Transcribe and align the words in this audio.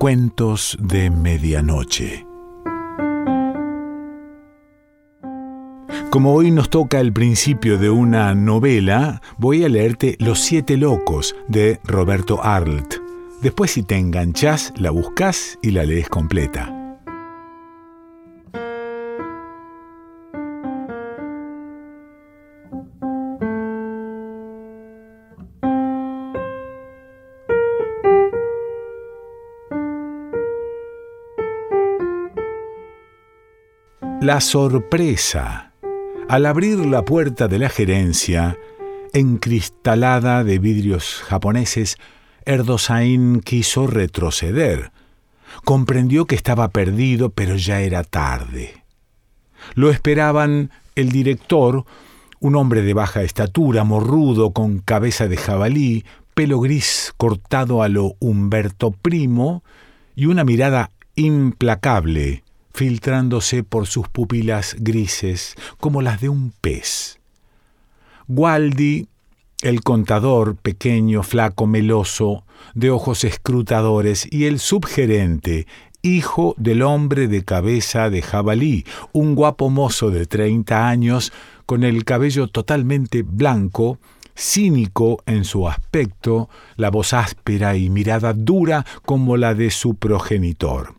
Cuentos 0.00 0.78
de 0.80 1.10
Medianoche. 1.10 2.26
Como 6.08 6.32
hoy 6.32 6.50
nos 6.50 6.70
toca 6.70 7.00
el 7.00 7.12
principio 7.12 7.76
de 7.76 7.90
una 7.90 8.34
novela, 8.34 9.20
voy 9.36 9.62
a 9.62 9.68
leerte 9.68 10.16
Los 10.18 10.40
Siete 10.40 10.78
Locos 10.78 11.36
de 11.48 11.80
Roberto 11.84 12.42
Arlt. 12.42 12.94
Después 13.42 13.72
si 13.72 13.82
te 13.82 13.98
enganchás, 13.98 14.72
la 14.78 14.90
buscas 14.90 15.58
y 15.60 15.72
la 15.72 15.84
lees 15.84 16.08
completa. 16.08 16.79
La 34.30 34.40
sorpresa. 34.40 35.72
Al 36.28 36.46
abrir 36.46 36.78
la 36.86 37.04
puerta 37.04 37.48
de 37.48 37.58
la 37.58 37.68
gerencia, 37.68 38.56
encristalada 39.12 40.44
de 40.44 40.60
vidrios 40.60 41.20
japoneses, 41.26 41.96
Erdosain 42.44 43.40
quiso 43.40 43.88
retroceder. 43.88 44.92
Comprendió 45.64 46.26
que 46.26 46.36
estaba 46.36 46.68
perdido, 46.68 47.30
pero 47.30 47.56
ya 47.56 47.80
era 47.80 48.04
tarde. 48.04 48.84
Lo 49.74 49.90
esperaban 49.90 50.70
el 50.94 51.10
director, 51.10 51.84
un 52.38 52.54
hombre 52.54 52.82
de 52.82 52.94
baja 52.94 53.24
estatura, 53.24 53.82
morrudo, 53.82 54.52
con 54.52 54.78
cabeza 54.78 55.26
de 55.26 55.38
jabalí, 55.38 56.04
pelo 56.34 56.60
gris 56.60 57.12
cortado 57.16 57.82
a 57.82 57.88
lo 57.88 58.14
Humberto 58.20 58.92
Primo 58.92 59.64
y 60.14 60.26
una 60.26 60.44
mirada 60.44 60.92
implacable 61.16 62.44
filtrándose 62.72 63.62
por 63.62 63.86
sus 63.86 64.08
pupilas 64.08 64.76
grises 64.78 65.54
como 65.78 66.02
las 66.02 66.20
de 66.20 66.28
un 66.28 66.52
pez. 66.60 67.18
Gualdi, 68.28 69.08
el 69.62 69.82
contador, 69.82 70.56
pequeño, 70.56 71.22
flaco, 71.22 71.66
meloso, 71.66 72.44
de 72.74 72.90
ojos 72.90 73.24
escrutadores, 73.24 74.26
y 74.30 74.44
el 74.44 74.58
subgerente, 74.58 75.66
hijo 76.02 76.54
del 76.56 76.82
hombre 76.82 77.28
de 77.28 77.44
cabeza 77.44 78.08
de 78.08 78.22
jabalí, 78.22 78.84
un 79.12 79.34
guapo 79.34 79.68
mozo 79.68 80.10
de 80.10 80.26
treinta 80.26 80.88
años, 80.88 81.32
con 81.66 81.84
el 81.84 82.04
cabello 82.04 82.48
totalmente 82.48 83.22
blanco, 83.22 83.98
cínico 84.36 85.22
en 85.26 85.44
su 85.44 85.68
aspecto, 85.68 86.48
la 86.76 86.90
voz 86.90 87.12
áspera 87.12 87.76
y 87.76 87.90
mirada 87.90 88.32
dura 88.32 88.86
como 89.04 89.36
la 89.36 89.54
de 89.54 89.70
su 89.70 89.96
progenitor. 89.96 90.94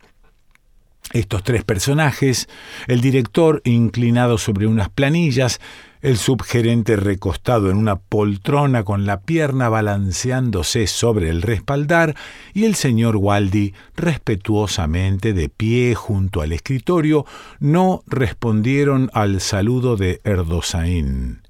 Estos 1.12 1.42
tres 1.42 1.62
personajes, 1.64 2.48
el 2.86 3.02
director 3.02 3.60
inclinado 3.64 4.38
sobre 4.38 4.66
unas 4.66 4.88
planillas, 4.88 5.60
el 6.00 6.16
subgerente 6.16 6.96
recostado 6.96 7.70
en 7.70 7.76
una 7.76 7.96
poltrona 7.96 8.82
con 8.82 9.04
la 9.04 9.20
pierna 9.20 9.68
balanceándose 9.68 10.86
sobre 10.86 11.28
el 11.28 11.42
respaldar 11.42 12.16
y 12.54 12.64
el 12.64 12.74
señor 12.74 13.16
Waldi 13.16 13.74
respetuosamente 13.94 15.32
de 15.32 15.48
pie 15.48 15.94
junto 15.94 16.40
al 16.40 16.52
escritorio, 16.52 17.26
no 17.60 18.02
respondieron 18.06 19.10
al 19.12 19.40
saludo 19.40 19.96
de 19.96 20.20
Erdosaín. 20.24 21.42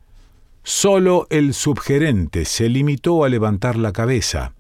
Solo 0.65 1.27
el 1.31 1.55
subgerente 1.55 2.45
se 2.45 2.69
limitó 2.69 3.25
a 3.25 3.29
levantar 3.29 3.77
la 3.77 3.93
cabeza. 3.93 4.53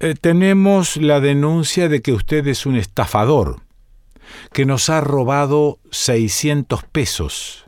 Eh, 0.00 0.14
tenemos 0.20 0.96
la 0.96 1.20
denuncia 1.20 1.88
de 1.88 2.02
que 2.02 2.12
usted 2.12 2.46
es 2.48 2.66
un 2.66 2.76
estafador, 2.76 3.60
que 4.52 4.66
nos 4.66 4.88
ha 4.90 5.00
robado 5.00 5.78
600 5.90 6.84
pesos. 6.84 7.66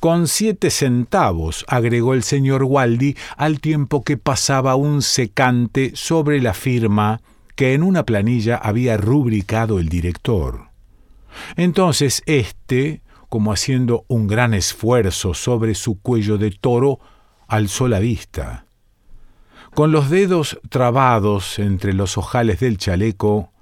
Con 0.00 0.26
siete 0.26 0.70
centavos, 0.70 1.64
agregó 1.68 2.14
el 2.14 2.22
señor 2.22 2.64
Waldi, 2.64 3.16
al 3.36 3.60
tiempo 3.60 4.02
que 4.02 4.16
pasaba 4.16 4.74
un 4.74 5.02
secante 5.02 5.92
sobre 5.94 6.40
la 6.40 6.54
firma 6.54 7.20
que 7.54 7.74
en 7.74 7.82
una 7.82 8.04
planilla 8.04 8.56
había 8.56 8.96
rubricado 8.96 9.78
el 9.78 9.88
director. 9.88 10.70
Entonces 11.56 12.22
éste, 12.26 13.02
como 13.28 13.52
haciendo 13.52 14.04
un 14.08 14.26
gran 14.26 14.54
esfuerzo 14.54 15.34
sobre 15.34 15.74
su 15.74 16.00
cuello 16.00 16.38
de 16.38 16.50
toro, 16.50 16.98
alzó 17.46 17.88
la 17.88 18.00
vista. 18.00 18.66
Con 19.74 19.90
los 19.92 20.10
dedos 20.10 20.60
trabados 20.68 21.58
entre 21.58 21.94
los 21.94 22.18
ojales 22.18 22.60
del 22.60 22.76
chaleco, 22.76 23.52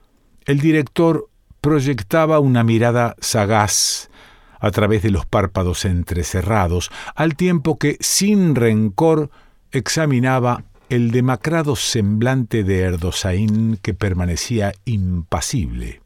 el 0.44 0.58
director 0.58 1.29
proyectaba 1.60 2.38
una 2.38 2.64
mirada 2.64 3.16
sagaz 3.20 4.10
a 4.58 4.70
través 4.70 5.02
de 5.02 5.10
los 5.10 5.26
párpados 5.26 5.84
entrecerrados, 5.84 6.90
al 7.14 7.34
tiempo 7.34 7.78
que, 7.78 7.96
sin 8.00 8.54
rencor, 8.54 9.30
examinaba 9.72 10.64
el 10.90 11.12
demacrado 11.12 11.76
semblante 11.76 12.64
de 12.64 12.80
Erdosaín 12.80 13.78
que 13.80 13.94
permanecía 13.94 14.72
impasible. 14.84 16.02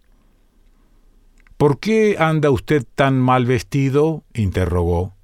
¿Por 1.56 1.78
qué 1.78 2.16
anda 2.18 2.50
usted 2.50 2.84
tan 2.94 3.18
mal 3.18 3.46
vestido? 3.46 4.22
interrogó. 4.34 5.14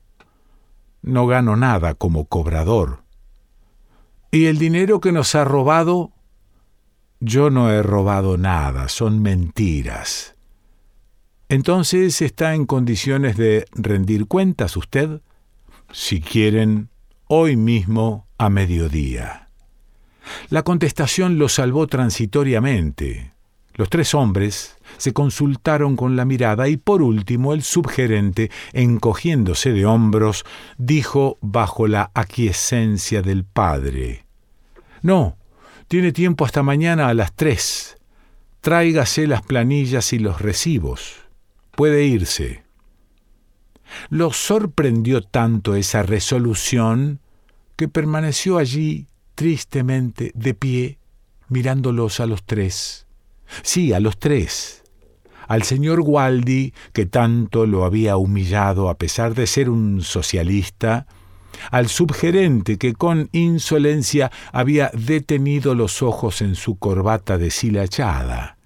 No 1.03 1.27
gano 1.27 1.57
nada 1.57 1.95
como 1.95 2.25
cobrador. 2.25 3.03
¿Y 4.31 4.47
el 4.47 4.59
dinero 4.59 5.01
que 5.01 5.12
nos 5.12 5.35
ha 5.35 5.45
robado? 5.45 6.12
Yo 7.20 7.50
no 7.50 7.70
he 7.70 7.82
robado 7.82 8.38
nada, 8.38 8.88
son 8.88 9.20
mentiras. 9.20 10.34
Entonces 11.50 12.22
está 12.22 12.54
en 12.54 12.64
condiciones 12.64 13.36
de 13.36 13.66
rendir 13.72 14.26
cuentas 14.26 14.76
usted, 14.76 15.20
si 15.92 16.20
quieren, 16.20 16.88
hoy 17.26 17.56
mismo 17.56 18.26
a 18.38 18.48
mediodía. 18.48 19.48
La 20.48 20.62
contestación 20.62 21.38
lo 21.38 21.48
salvó 21.48 21.86
transitoriamente. 21.88 23.32
Los 23.75 23.91
tres 23.91 24.14
hombres 24.14 24.76
se 24.97 25.12
consultaron 25.12 25.97
con 25.97 26.16
la 26.16 26.25
mirada 26.25 26.69
y 26.69 26.76
por 26.76 27.02
último 27.02 27.52
el 27.52 27.62
subgerente, 27.62 28.50
encogiéndose 28.72 29.72
de 29.72 29.87
hombros, 29.87 30.44
dijo 30.78 31.37
bajo 31.41 31.87
la 31.87 32.10
aquiescencia 32.14 33.22
del 33.22 33.44
padre 33.44 34.25
No, 35.02 35.37
tiene 35.91 36.12
tiempo 36.12 36.45
hasta 36.45 36.62
mañana 36.62 37.09
a 37.09 37.15
las 37.15 37.34
tres. 37.34 37.99
Tráigase 38.61 39.27
las 39.27 39.43
planillas 39.43 40.12
y 40.12 40.21
los 40.21 40.41
recibos. 40.41 41.17
Puede 41.73 42.05
irse. 42.05 42.62
Lo 44.09 44.33
sorprendió 44.33 45.21
tanto 45.21 45.75
esa 45.75 46.05
resolución 46.05 47.19
que 47.75 47.89
permaneció 47.89 48.59
allí 48.59 49.09
tristemente 49.34 50.31
de 50.37 50.55
pie, 50.55 50.99
mirándolos 51.49 52.21
a 52.21 52.27
los 52.27 52.45
tres. 52.45 53.09
Sí, 53.62 53.93
a 53.93 53.99
los 53.99 54.17
tres. 54.17 54.84
Al 55.49 55.65
señor 55.65 56.03
Waldi, 56.03 56.73
que 56.93 57.06
tanto 57.06 57.67
lo 57.67 57.84
había 57.84 58.17
humillado 58.17 58.91
a 58.91 58.95
pesar 58.97 59.34
de 59.34 59.49
ser 59.49 59.69
un 59.69 60.03
socialista, 60.03 61.09
al 61.71 61.88
subgerente 61.88 62.78
que 62.78 62.94
con 62.94 63.28
insolencia 63.32 64.31
había 64.53 64.91
detenido 64.94 65.75
los 65.75 66.03
ojos 66.03 66.43
en 66.43 66.54
su 66.54 66.78
corbata 66.78 67.38
deshilachada, 67.38 68.56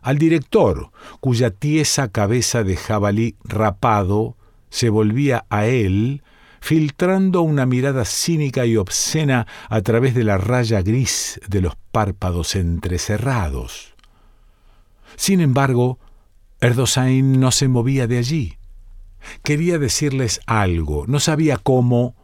al 0.00 0.18
director, 0.18 0.90
cuya 1.20 1.50
tiesa 1.50 2.08
cabeza 2.08 2.62
de 2.62 2.76
jabalí 2.76 3.36
rapado 3.44 4.36
se 4.68 4.90
volvía 4.90 5.46
a 5.48 5.66
él, 5.66 6.22
filtrando 6.60 7.42
una 7.42 7.66
mirada 7.66 8.04
cínica 8.04 8.66
y 8.66 8.76
obscena 8.76 9.46
a 9.68 9.80
través 9.82 10.14
de 10.14 10.24
la 10.24 10.38
raya 10.38 10.82
gris 10.82 11.40
de 11.48 11.60
los 11.60 11.76
párpados 11.92 12.54
entrecerrados. 12.56 13.94
Sin 15.16 15.40
embargo, 15.40 15.98
Erdosain 16.60 17.38
no 17.38 17.50
se 17.50 17.68
movía 17.68 18.06
de 18.06 18.18
allí. 18.18 18.58
Quería 19.42 19.78
decirles 19.78 20.40
algo, 20.46 21.04
no 21.06 21.20
sabía 21.20 21.56
cómo, 21.56 22.14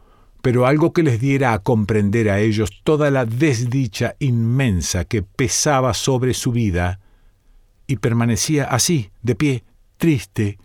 pero 0.41 0.65
algo 0.65 0.93
que 0.93 1.03
les 1.03 1.19
diera 1.19 1.53
a 1.53 1.59
comprender 1.59 2.29
a 2.29 2.39
ellos 2.39 2.81
toda 2.83 3.11
la 3.11 3.25
desdicha 3.25 4.15
inmensa 4.19 5.05
que 5.05 5.21
pesaba 5.21 5.93
sobre 5.93 6.33
su 6.33 6.51
vida, 6.51 6.99
y 7.87 7.97
permanecía 7.97 8.65
así, 8.65 9.11
de 9.21 9.35
pie, 9.35 9.63
triste, 9.97 10.57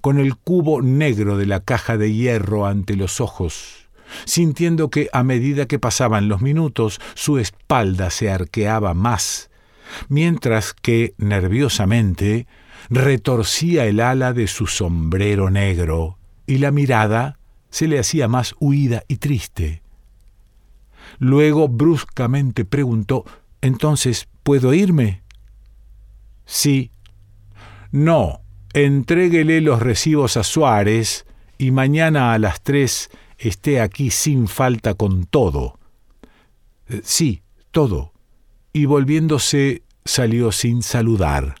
con 0.00 0.18
el 0.18 0.36
cubo 0.36 0.82
negro 0.82 1.36
de 1.36 1.46
la 1.46 1.60
caja 1.60 1.96
de 1.96 2.12
hierro 2.12 2.66
ante 2.66 2.96
los 2.96 3.20
ojos, 3.20 3.88
sintiendo 4.24 4.90
que 4.90 5.08
a 5.12 5.22
medida 5.22 5.66
que 5.66 5.78
pasaban 5.78 6.28
los 6.28 6.42
minutos 6.42 7.00
su 7.14 7.38
espalda 7.38 8.10
se 8.10 8.30
arqueaba 8.30 8.92
más, 8.94 9.50
mientras 10.08 10.74
que, 10.74 11.14
nerviosamente, 11.16 12.46
retorcía 12.90 13.86
el 13.86 14.00
ala 14.00 14.32
de 14.32 14.48
su 14.48 14.66
sombrero 14.66 15.50
negro, 15.50 16.18
y 16.46 16.58
la 16.58 16.70
mirada 16.70 17.38
se 17.74 17.88
le 17.88 17.98
hacía 17.98 18.28
más 18.28 18.54
huida 18.60 19.02
y 19.08 19.16
triste. 19.16 19.82
Luego 21.18 21.66
bruscamente 21.66 22.64
preguntó, 22.64 23.24
Entonces, 23.62 24.28
¿puedo 24.44 24.74
irme? 24.74 25.24
Sí. 26.46 26.92
No, 27.90 28.42
entréguele 28.74 29.60
los 29.60 29.82
recibos 29.82 30.36
a 30.36 30.44
Suárez 30.44 31.26
y 31.58 31.72
mañana 31.72 32.32
a 32.32 32.38
las 32.38 32.62
tres 32.62 33.10
esté 33.38 33.80
aquí 33.80 34.12
sin 34.12 34.46
falta 34.46 34.94
con 34.94 35.26
todo. 35.26 35.80
Eh, 36.88 37.00
sí, 37.02 37.42
todo. 37.72 38.12
Y 38.72 38.84
volviéndose 38.84 39.82
salió 40.04 40.52
sin 40.52 40.84
saludar. 40.84 41.56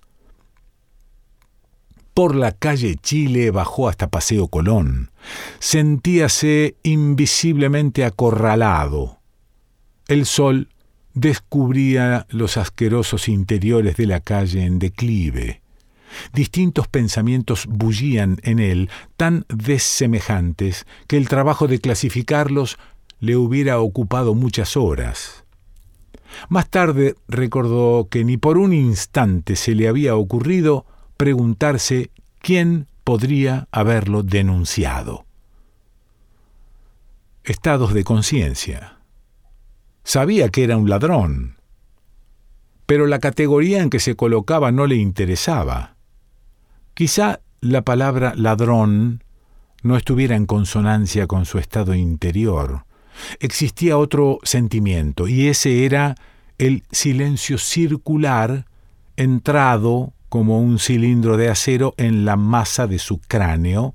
Por 2.14 2.36
la 2.36 2.52
calle 2.52 2.94
Chile 2.94 3.50
bajó 3.50 3.88
hasta 3.88 4.10
Paseo 4.10 4.46
Colón. 4.46 5.10
Sentíase 5.58 6.76
invisiblemente 6.82 8.04
acorralado. 8.04 9.18
El 10.08 10.26
sol 10.26 10.68
descubría 11.14 12.26
los 12.28 12.56
asquerosos 12.56 13.28
interiores 13.28 13.96
de 13.96 14.06
la 14.06 14.20
calle 14.20 14.64
en 14.64 14.78
declive. 14.78 15.62
Distintos 16.32 16.88
pensamientos 16.88 17.66
bullían 17.66 18.38
en 18.42 18.58
él, 18.58 18.90
tan 19.16 19.46
desemejantes 19.48 20.86
que 21.08 21.16
el 21.16 21.28
trabajo 21.28 21.66
de 21.66 21.80
clasificarlos 21.80 22.78
le 23.20 23.36
hubiera 23.36 23.80
ocupado 23.80 24.34
muchas 24.34 24.76
horas. 24.76 25.44
Más 26.48 26.68
tarde 26.68 27.14
recordó 27.28 28.08
que 28.10 28.24
ni 28.24 28.36
por 28.36 28.58
un 28.58 28.72
instante 28.72 29.56
se 29.56 29.74
le 29.74 29.88
había 29.88 30.16
ocurrido 30.16 30.84
preguntarse 31.16 32.10
quién 32.40 32.88
podría 33.04 33.68
haberlo 33.70 34.22
denunciado. 34.22 35.26
Estados 37.44 37.92
de 37.92 38.02
conciencia. 38.02 38.98
Sabía 40.02 40.48
que 40.48 40.64
era 40.64 40.78
un 40.78 40.88
ladrón, 40.88 41.58
pero 42.86 43.06
la 43.06 43.18
categoría 43.18 43.82
en 43.82 43.90
que 43.90 44.00
se 44.00 44.16
colocaba 44.16 44.72
no 44.72 44.86
le 44.86 44.96
interesaba. 44.96 45.96
Quizá 46.94 47.40
la 47.60 47.82
palabra 47.82 48.34
ladrón 48.36 49.22
no 49.82 49.96
estuviera 49.96 50.34
en 50.36 50.46
consonancia 50.46 51.26
con 51.26 51.44
su 51.44 51.58
estado 51.58 51.94
interior. 51.94 52.86
Existía 53.38 53.98
otro 53.98 54.38
sentimiento, 54.42 55.28
y 55.28 55.48
ese 55.48 55.84
era 55.84 56.14
el 56.56 56.84
silencio 56.90 57.58
circular 57.58 58.66
entrado 59.16 60.13
como 60.34 60.58
un 60.58 60.80
cilindro 60.80 61.36
de 61.36 61.48
acero 61.48 61.94
en 61.96 62.24
la 62.24 62.34
masa 62.34 62.88
de 62.88 62.98
su 62.98 63.20
cráneo, 63.20 63.94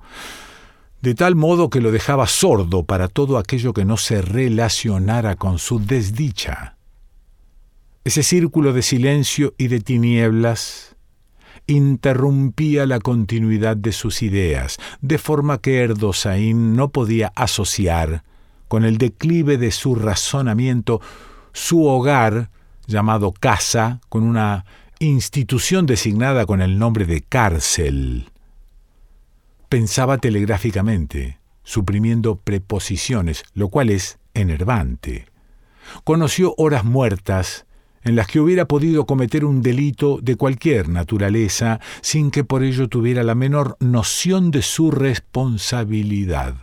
de 1.01 1.13
tal 1.13 1.35
modo 1.35 1.69
que 1.69 1.81
lo 1.81 1.91
dejaba 1.91 2.27
sordo 2.27 2.85
para 2.85 3.09
todo 3.09 3.37
aquello 3.37 3.73
que 3.73 3.83
no 3.83 3.97
se 3.97 4.21
relacionara 4.21 5.35
con 5.35 5.59
su 5.59 5.83
desdicha. 5.85 6.77
Ese 8.05 8.23
círculo 8.23 8.71
de 8.71 8.83
silencio 8.83 9.53
y 9.57 9.67
de 9.67 9.81
tinieblas 9.81 10.95
interrumpía 11.67 12.85
la 12.85 13.01
continuidad 13.01 13.75
de 13.75 13.91
sus 13.91 14.21
ideas, 14.21 14.77
de 15.01 15.17
forma 15.17 15.57
que 15.57 15.79
Erdosaín 15.79 16.73
no 16.73 16.87
podía 16.87 17.33
asociar 17.35 18.23
con 18.69 18.85
el 18.85 18.97
declive 18.97 19.57
de 19.57 19.71
su 19.71 19.93
razonamiento 19.93 21.01
su 21.51 21.85
hogar, 21.85 22.49
llamado 22.87 23.33
casa, 23.33 23.99
con 24.07 24.23
una 24.23 24.63
institución 24.99 25.85
designada 25.85 26.45
con 26.45 26.61
el 26.61 26.77
nombre 26.77 27.05
de 27.05 27.21
cárcel. 27.21 28.29
Pensaba 29.69 30.17
telegráficamente, 30.17 31.39
suprimiendo 31.63 32.35
preposiciones, 32.35 33.43
lo 33.53 33.69
cual 33.69 33.89
es 33.89 34.19
enervante. 34.33 35.27
Conoció 36.03 36.53
horas 36.57 36.83
muertas 36.83 37.65
en 38.03 38.15
las 38.15 38.27
que 38.27 38.39
hubiera 38.39 38.65
podido 38.65 39.05
cometer 39.05 39.45
un 39.45 39.61
delito 39.61 40.19
de 40.21 40.35
cualquier 40.35 40.89
naturaleza 40.89 41.79
sin 42.01 42.31
que 42.31 42.43
por 42.43 42.63
ello 42.63 42.89
tuviera 42.89 43.23
la 43.23 43.35
menor 43.35 43.77
noción 43.79 44.51
de 44.51 44.61
su 44.61 44.91
responsabilidad. 44.91 46.55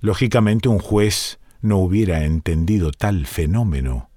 Lógicamente 0.00 0.68
un 0.68 0.78
juez 0.78 1.38
no 1.62 1.78
hubiera 1.78 2.24
entendido 2.24 2.90
tal 2.92 3.26
fenómeno. 3.26 4.10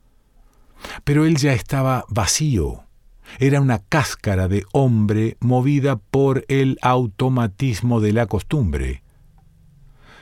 Pero 1.04 1.26
él 1.26 1.38
ya 1.38 1.54
estaba 1.54 2.06
vacío. 2.10 2.89
Era 3.38 3.62
una 3.62 3.80
cáscara 3.80 4.48
de 4.48 4.66
hombre 4.72 5.38
movida 5.40 5.98
por 5.98 6.46
el 6.48 6.78
automatismo 6.82 8.02
de 8.02 8.14
la 8.14 8.26
costumbre. 8.26 9.04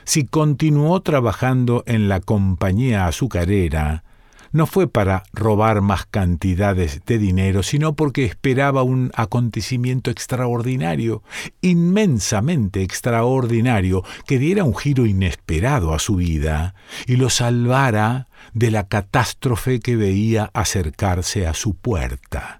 Si 0.04 0.24
continuó 0.24 1.00
trabajando 1.02 1.84
en 1.86 2.08
la 2.08 2.20
compañía 2.20 3.06
azucarera, 3.06 4.04
no 4.52 4.66
fue 4.66 4.88
para 4.88 5.24
robar 5.32 5.80
más 5.80 6.06
cantidades 6.06 7.02
de 7.04 7.18
dinero, 7.18 7.62
sino 7.62 7.94
porque 7.94 8.24
esperaba 8.24 8.82
un 8.82 9.10
acontecimiento 9.14 10.10
extraordinario, 10.10 11.22
inmensamente 11.60 12.82
extraordinario, 12.82 14.02
que 14.26 14.38
diera 14.38 14.64
un 14.64 14.74
giro 14.74 15.06
inesperado 15.06 15.92
a 15.92 15.98
su 15.98 16.16
vida 16.16 16.74
y 17.06 17.16
lo 17.16 17.30
salvara 17.30 18.28
de 18.54 18.70
la 18.70 18.88
catástrofe 18.88 19.80
que 19.80 19.96
veía 19.96 20.50
acercarse 20.54 21.46
a 21.46 21.54
su 21.54 21.74
puerta. 21.74 22.57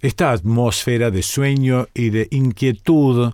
Esta 0.00 0.30
atmósfera 0.30 1.10
de 1.10 1.22
sueño 1.22 1.88
y 1.92 2.10
de 2.10 2.28
inquietud 2.30 3.32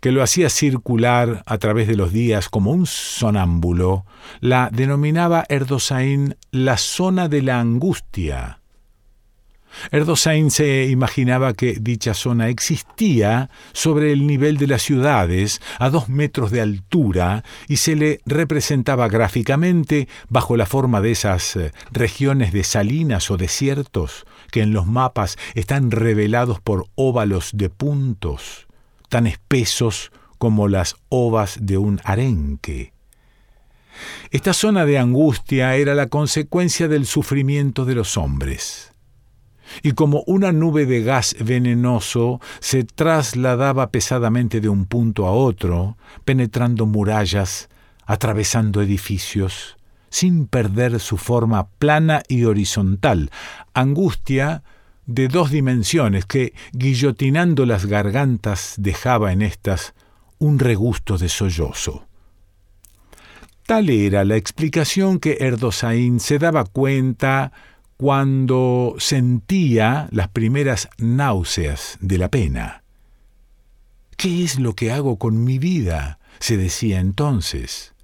que 0.00 0.12
lo 0.12 0.22
hacía 0.22 0.50
circular 0.50 1.42
a 1.46 1.58
través 1.58 1.88
de 1.88 1.96
los 1.96 2.12
días 2.12 2.48
como 2.48 2.72
un 2.72 2.86
sonámbulo, 2.86 4.04
la 4.40 4.68
denominaba 4.70 5.44
Erdosain 5.48 6.36
la 6.50 6.76
zona 6.76 7.28
de 7.28 7.42
la 7.42 7.58
angustia. 7.58 8.60
Erdosain 9.90 10.50
se 10.50 10.86
imaginaba 10.86 11.54
que 11.54 11.78
dicha 11.80 12.14
zona 12.14 12.48
existía 12.48 13.50
sobre 13.72 14.12
el 14.12 14.26
nivel 14.26 14.56
de 14.56 14.66
las 14.66 14.82
ciudades, 14.82 15.60
a 15.78 15.88
dos 15.90 16.08
metros 16.08 16.50
de 16.50 16.60
altura, 16.60 17.44
y 17.66 17.76
se 17.76 17.96
le 17.96 18.20
representaba 18.26 19.08
gráficamente 19.08 20.08
bajo 20.28 20.56
la 20.56 20.66
forma 20.66 21.00
de 21.00 21.12
esas 21.12 21.56
eh, 21.56 21.72
regiones 21.92 22.52
de 22.52 22.64
salinas 22.64 23.30
o 23.30 23.36
desiertos 23.36 24.26
que 24.50 24.62
en 24.62 24.72
los 24.72 24.86
mapas 24.86 25.36
están 25.54 25.90
revelados 25.90 26.60
por 26.60 26.86
óvalos 26.94 27.50
de 27.54 27.70
puntos 27.70 28.68
tan 29.08 29.26
espesos 29.26 30.12
como 30.38 30.68
las 30.68 30.96
ovas 31.08 31.58
de 31.60 31.78
un 31.78 32.00
arenque. 32.04 32.92
Esta 34.30 34.52
zona 34.52 34.84
de 34.84 34.98
angustia 34.98 35.74
era 35.74 35.94
la 35.94 36.06
consecuencia 36.06 36.86
del 36.86 37.06
sufrimiento 37.06 37.84
de 37.84 37.94
los 37.94 38.16
hombres. 38.16 38.92
Y 39.82 39.92
como 39.92 40.22
una 40.26 40.52
nube 40.52 40.86
de 40.86 41.02
gas 41.02 41.34
venenoso 41.40 42.40
se 42.60 42.84
trasladaba 42.84 43.90
pesadamente 43.90 44.60
de 44.60 44.68
un 44.68 44.86
punto 44.86 45.26
a 45.26 45.32
otro, 45.32 45.98
penetrando 46.24 46.86
murallas, 46.86 47.68
atravesando 48.06 48.80
edificios, 48.80 49.76
sin 50.10 50.46
perder 50.46 51.00
su 51.00 51.16
forma 51.16 51.68
plana 51.78 52.22
y 52.28 52.44
horizontal, 52.44 53.30
angustia 53.74 54.62
de 55.06 55.28
dos 55.28 55.50
dimensiones 55.50 56.26
que, 56.26 56.52
guillotinando 56.72 57.66
las 57.66 57.86
gargantas, 57.86 58.74
dejaba 58.78 59.32
en 59.32 59.42
éstas 59.42 59.94
un 60.38 60.58
regusto 60.58 61.18
de 61.18 61.28
sollozo. 61.28 62.06
Tal 63.66 63.90
era 63.90 64.24
la 64.24 64.36
explicación 64.36 65.18
que 65.18 65.38
Erdosaín 65.40 66.20
se 66.20 66.38
daba 66.38 66.64
cuenta 66.64 67.52
cuando 67.96 68.94
sentía 68.98 70.08
las 70.10 70.28
primeras 70.28 70.88
náuseas 70.98 71.98
de 72.00 72.18
la 72.18 72.28
pena. 72.28 72.82
¿Qué 74.16 74.44
es 74.44 74.58
lo 74.58 74.74
que 74.74 74.90
hago 74.92 75.18
con 75.18 75.44
mi 75.44 75.58
vida? 75.58 76.18
se 76.40 76.56
decía 76.56 77.00
entonces, 77.00 77.94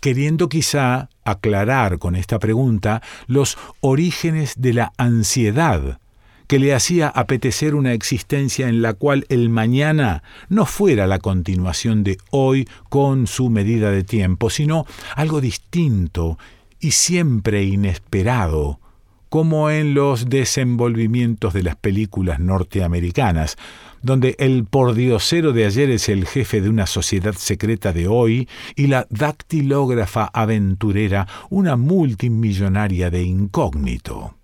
queriendo 0.00 0.48
quizá 0.48 1.08
aclarar 1.24 1.98
con 1.98 2.16
esta 2.16 2.38
pregunta 2.38 3.02
los 3.26 3.58
orígenes 3.80 4.54
de 4.56 4.74
la 4.74 4.92
ansiedad 4.96 5.98
que 6.48 6.58
le 6.58 6.74
hacía 6.74 7.08
apetecer 7.08 7.74
una 7.74 7.92
existencia 7.92 8.68
en 8.68 8.80
la 8.80 8.94
cual 8.94 9.26
el 9.28 9.50
mañana 9.50 10.22
no 10.48 10.64
fuera 10.64 11.06
la 11.06 11.18
continuación 11.18 12.02
de 12.02 12.16
hoy 12.30 12.66
con 12.88 13.26
su 13.26 13.50
medida 13.50 13.90
de 13.90 14.02
tiempo, 14.02 14.48
sino 14.48 14.86
algo 15.14 15.42
distinto 15.42 16.38
y 16.80 16.92
siempre 16.92 17.64
inesperado, 17.64 18.80
como 19.28 19.68
en 19.68 19.92
los 19.92 20.30
desenvolvimientos 20.30 21.52
de 21.52 21.62
las 21.62 21.76
películas 21.76 22.40
norteamericanas, 22.40 23.58
donde 24.02 24.36
el 24.38 24.64
pordiosero 24.64 25.52
de 25.52 25.66
ayer 25.66 25.90
es 25.90 26.08
el 26.08 26.26
jefe 26.26 26.60
de 26.60 26.68
una 26.68 26.86
sociedad 26.86 27.34
secreta 27.34 27.92
de 27.92 28.08
hoy 28.08 28.48
y 28.76 28.86
la 28.86 29.06
dactilógrafa 29.10 30.30
aventurera 30.32 31.26
una 31.50 31.76
multimillonaria 31.76 33.10
de 33.10 33.22
incógnito. 33.22 34.34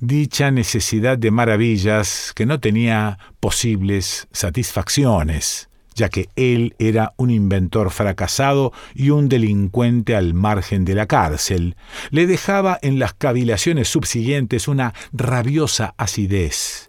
Dicha 0.00 0.50
necesidad 0.50 1.18
de 1.18 1.30
maravillas 1.30 2.32
que 2.34 2.46
no 2.46 2.60
tenía 2.60 3.18
posibles 3.40 4.28
satisfacciones, 4.30 5.68
ya 5.96 6.08
que 6.08 6.28
él 6.36 6.76
era 6.78 7.14
un 7.16 7.30
inventor 7.30 7.90
fracasado 7.90 8.72
y 8.94 9.10
un 9.10 9.28
delincuente 9.28 10.14
al 10.14 10.34
margen 10.34 10.84
de 10.84 10.94
la 10.94 11.06
cárcel, 11.06 11.74
le 12.10 12.28
dejaba 12.28 12.78
en 12.80 13.00
las 13.00 13.14
cavilaciones 13.14 13.88
subsiguientes 13.88 14.68
una 14.68 14.94
rabiosa 15.12 15.94
acidez 15.96 16.87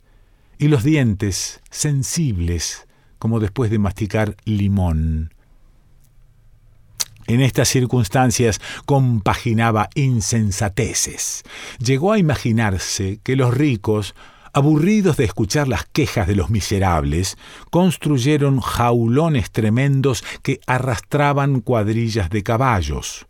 y 0.59 0.67
los 0.67 0.83
dientes 0.83 1.61
sensibles 1.71 2.85
como 3.17 3.39
después 3.39 3.71
de 3.71 3.79
masticar 3.79 4.35
limón. 4.45 5.33
En 7.27 7.41
estas 7.41 7.69
circunstancias 7.69 8.59
compaginaba 8.85 9.89
insensateces. 9.95 11.43
Llegó 11.79 12.11
a 12.11 12.19
imaginarse 12.19 13.19
que 13.23 13.35
los 13.35 13.53
ricos, 13.53 14.15
aburridos 14.51 15.17
de 15.17 15.25
escuchar 15.25 15.67
las 15.67 15.85
quejas 15.85 16.27
de 16.27 16.35
los 16.35 16.49
miserables, 16.49 17.37
construyeron 17.69 18.59
jaulones 18.59 19.51
tremendos 19.51 20.23
que 20.41 20.59
arrastraban 20.65 21.61
cuadrillas 21.61 22.29
de 22.29 22.43
caballos 22.43 23.25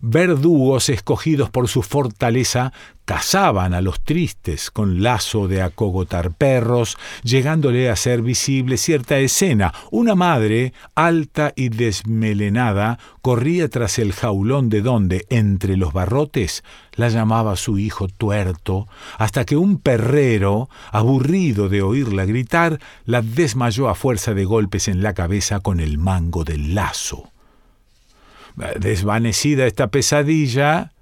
verdugos 0.00 0.88
escogidos 0.88 1.50
por 1.50 1.68
su 1.68 1.82
fortaleza 1.82 2.72
cazaban 3.10 3.74
a 3.74 3.80
los 3.80 4.00
tristes 4.02 4.70
con 4.70 5.02
lazo 5.02 5.48
de 5.48 5.62
acogotar 5.62 6.30
perros, 6.30 6.96
llegándole 7.24 7.90
a 7.90 7.96
ser 7.96 8.22
visible 8.22 8.76
cierta 8.76 9.18
escena. 9.18 9.74
Una 9.90 10.14
madre, 10.14 10.72
alta 10.94 11.52
y 11.56 11.70
desmelenada, 11.70 13.00
corría 13.20 13.68
tras 13.68 13.98
el 13.98 14.12
jaulón 14.12 14.68
de 14.68 14.82
donde, 14.82 15.26
entre 15.28 15.76
los 15.76 15.92
barrotes, 15.92 16.62
la 16.94 17.08
llamaba 17.08 17.56
su 17.56 17.78
hijo 17.78 18.06
tuerto, 18.06 18.86
hasta 19.18 19.44
que 19.44 19.56
un 19.56 19.78
perrero, 19.78 20.68
aburrido 20.92 21.68
de 21.68 21.82
oírla 21.82 22.26
gritar, 22.26 22.78
la 23.06 23.22
desmayó 23.22 23.88
a 23.88 23.96
fuerza 23.96 24.34
de 24.34 24.44
golpes 24.44 24.86
en 24.86 25.02
la 25.02 25.14
cabeza 25.14 25.58
con 25.58 25.80
el 25.80 25.98
mango 25.98 26.44
del 26.44 26.76
lazo. 26.76 27.32
Desvanecida 28.78 29.66
esta 29.66 29.90
pesadilla, 29.90 30.92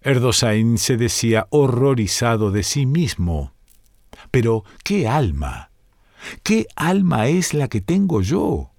Erdosain 0.00 0.78
se 0.78 0.96
decía 0.96 1.46
horrorizado 1.50 2.50
de 2.50 2.62
sí 2.62 2.86
mismo. 2.86 3.52
Pero, 4.30 4.64
¿qué 4.82 5.08
alma? 5.08 5.70
¿Qué 6.42 6.66
alma 6.76 7.28
es 7.28 7.54
la 7.54 7.68
que 7.68 7.80
tengo 7.80 8.20
yo? 8.20 8.70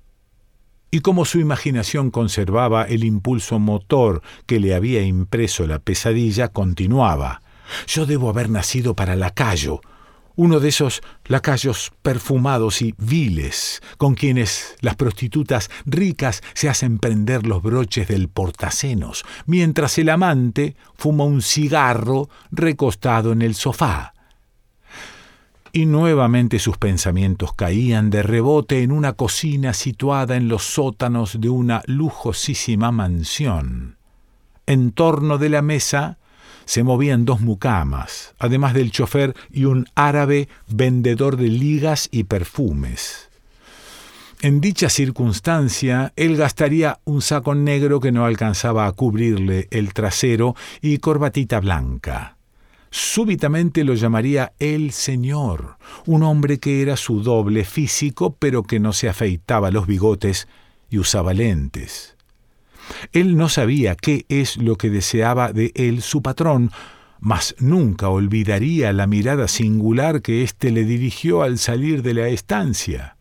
Y 0.91 1.01
como 1.01 1.25
su 1.25 1.39
imaginación 1.39 2.11
conservaba 2.11 2.83
el 2.83 3.03
impulso 3.03 3.59
motor 3.59 4.21
que 4.45 4.59
le 4.59 4.73
había 4.73 5.01
impreso 5.01 5.67
la 5.67 5.79
pesadilla, 5.79 6.49
continuaba. 6.49 7.41
Yo 7.87 8.05
debo 8.05 8.29
haber 8.29 8.49
nacido 8.49 8.95
para 8.95 9.15
lacayo, 9.15 9.81
uno 10.35 10.59
de 10.59 10.69
esos 10.69 11.01
lacayos 11.25 11.91
perfumados 12.01 12.81
y 12.81 12.93
viles, 12.97 13.81
con 13.97 14.15
quienes 14.15 14.75
las 14.81 14.95
prostitutas 14.95 15.69
ricas 15.85 16.41
se 16.53 16.69
hacen 16.69 16.97
prender 16.97 17.47
los 17.47 17.61
broches 17.61 18.07
del 18.07 18.29
portacenos, 18.29 19.25
mientras 19.45 19.97
el 19.97 20.09
amante 20.09 20.75
fuma 20.95 21.23
un 21.23 21.41
cigarro 21.41 22.29
recostado 22.51 23.31
en 23.31 23.41
el 23.41 23.55
sofá. 23.55 24.13
Y 25.71 25.85
nuevamente 25.87 26.59
sus 26.59 26.77
pensamientos 26.77 27.53
caían 27.53 28.09
de 28.09 28.23
rebote 28.23 28.81
en 28.81 28.93
una 28.93 29.13
cocina 29.13 29.73
situada 29.73 30.37
en 30.37 30.47
los 30.47 30.63
sótanos 30.63 31.41
de 31.41 31.49
una 31.49 31.81
lujosísima 31.85 32.93
mansión. 32.93 33.97
En 34.67 34.93
torno 34.93 35.37
de 35.37 35.49
la 35.49 35.61
mesa 35.61 36.17
se 36.65 36.83
movían 36.83 37.25
dos 37.25 37.41
mucamas, 37.41 38.33
además 38.39 38.73
del 38.73 38.91
chofer 38.91 39.35
y 39.51 39.65
un 39.65 39.87
árabe 39.95 40.49
vendedor 40.67 41.37
de 41.37 41.47
ligas 41.47 42.09
y 42.11 42.25
perfumes. 42.25 43.29
En 44.41 44.61
dicha 44.61 44.89
circunstancia, 44.89 46.11
él 46.15 46.35
gastaría 46.35 46.99
un 47.05 47.21
saco 47.21 47.55
negro 47.55 47.99
que 47.99 48.11
no 48.11 48.25
alcanzaba 48.25 48.85
a 48.85 48.91
cubrirle 48.91 49.67
el 49.71 49.93
trasero 49.93 50.55
y 50.81 50.97
corbatita 50.97 51.59
blanca. 51.59 52.35
Súbitamente 52.91 53.83
lo 53.83 53.93
llamaría 53.95 54.53
el 54.59 54.91
Señor, 54.91 55.77
un 56.05 56.23
hombre 56.23 56.59
que 56.59 56.81
era 56.81 56.95
su 56.95 57.23
doble 57.23 57.65
físico, 57.65 58.35
pero 58.37 58.63
que 58.63 58.79
no 58.79 58.93
se 58.93 59.09
afeitaba 59.09 59.71
los 59.71 59.87
bigotes 59.87 60.47
y 60.89 60.99
usaba 60.99 61.33
lentes. 61.33 62.14
Él 63.11 63.37
no 63.37 63.49
sabía 63.49 63.95
qué 63.95 64.25
es 64.29 64.57
lo 64.57 64.75
que 64.75 64.89
deseaba 64.89 65.53
de 65.53 65.71
él 65.75 66.01
su 66.01 66.21
patrón, 66.21 66.71
mas 67.19 67.55
nunca 67.59 68.09
olvidaría 68.09 68.93
la 68.93 69.07
mirada 69.07 69.47
singular 69.47 70.21
que 70.21 70.43
éste 70.43 70.71
le 70.71 70.83
dirigió 70.83 71.41
al 71.41 71.57
salir 71.57 72.03
de 72.03 72.13
la 72.13 72.27
estancia. 72.27 73.17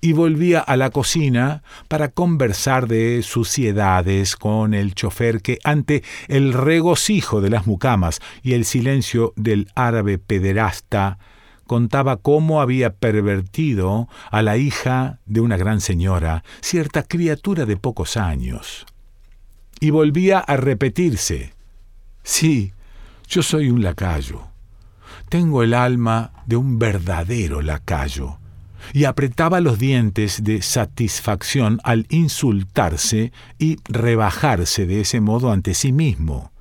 Y 0.00 0.14
volvía 0.14 0.58
a 0.58 0.76
la 0.76 0.90
cocina 0.90 1.62
para 1.86 2.08
conversar 2.08 2.88
de 2.88 3.22
suciedades 3.22 4.34
con 4.34 4.74
el 4.74 4.94
chofer 4.94 5.42
que, 5.42 5.58
ante 5.62 6.02
el 6.26 6.52
regocijo 6.52 7.40
de 7.40 7.50
las 7.50 7.66
mucamas 7.66 8.20
y 8.42 8.54
el 8.54 8.64
silencio 8.64 9.32
del 9.36 9.68
árabe 9.76 10.18
pederasta, 10.18 11.18
contaba 11.72 12.18
cómo 12.18 12.60
había 12.60 12.96
pervertido 12.96 14.06
a 14.30 14.42
la 14.42 14.58
hija 14.58 15.20
de 15.24 15.40
una 15.40 15.56
gran 15.56 15.80
señora, 15.80 16.44
cierta 16.60 17.02
criatura 17.02 17.64
de 17.64 17.78
pocos 17.78 18.18
años. 18.18 18.84
Y 19.80 19.88
volvía 19.88 20.38
a 20.38 20.58
repetirse, 20.58 21.54
sí, 22.22 22.74
yo 23.26 23.42
soy 23.42 23.70
un 23.70 23.82
lacayo. 23.82 24.48
Tengo 25.30 25.62
el 25.62 25.72
alma 25.72 26.32
de 26.44 26.56
un 26.56 26.78
verdadero 26.78 27.62
lacayo. 27.62 28.36
Y 28.92 29.04
apretaba 29.04 29.62
los 29.62 29.78
dientes 29.78 30.44
de 30.44 30.60
satisfacción 30.60 31.80
al 31.84 32.04
insultarse 32.10 33.32
y 33.58 33.78
rebajarse 33.84 34.84
de 34.84 35.00
ese 35.00 35.22
modo 35.22 35.50
ante 35.50 35.72
sí 35.72 35.90
mismo. 35.90 36.52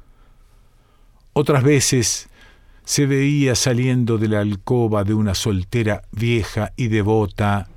Otras 1.34 1.64
veces 1.64 2.30
se 2.92 3.06
veía 3.06 3.56
saliendo 3.56 4.18
de 4.18 4.28
la 4.28 4.42
alcoba 4.42 5.06
de 5.06 5.14
una 5.14 5.34
soltera 5.34 6.02
vieja 6.12 6.74
y 6.76 6.90
devota, 6.90 7.70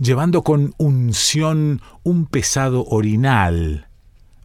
llevando 0.00 0.42
con 0.42 0.72
unción 0.78 1.82
un 2.04 2.24
pesado 2.24 2.86
orinal. 2.86 3.88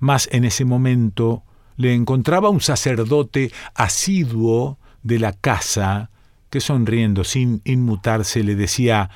Mas 0.01 0.27
en 0.33 0.43
ese 0.43 0.65
momento 0.65 1.43
le 1.77 1.93
encontraba 1.93 2.49
un 2.49 2.59
sacerdote 2.59 3.53
asiduo 3.73 4.79
de 5.01 5.17
la 5.17 5.31
casa, 5.31 6.09
que 6.49 6.59
sonriendo 6.59 7.23
sin 7.23 7.61
inmutarse 7.63 8.43
le 8.43 8.55
decía 8.55 9.09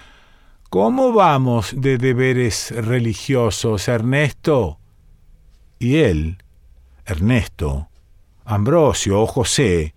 ¿Cómo 0.69 1.11
vamos 1.11 1.73
de 1.75 1.97
deberes 1.97 2.71
religiosos, 2.71 3.89
Ernesto? 3.89 4.79
Y 5.77 5.97
él, 5.97 6.37
Ernesto, 7.05 7.89
Ambrosio 8.45 9.19
o 9.19 9.27
José, 9.27 9.93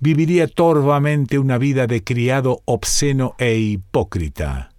viviría 0.00 0.46
torvamente 0.46 1.38
una 1.38 1.58
vida 1.58 1.86
de 1.86 2.02
criado 2.02 2.62
obsceno 2.64 3.34
e 3.38 3.56
hipócrita. 3.56 4.70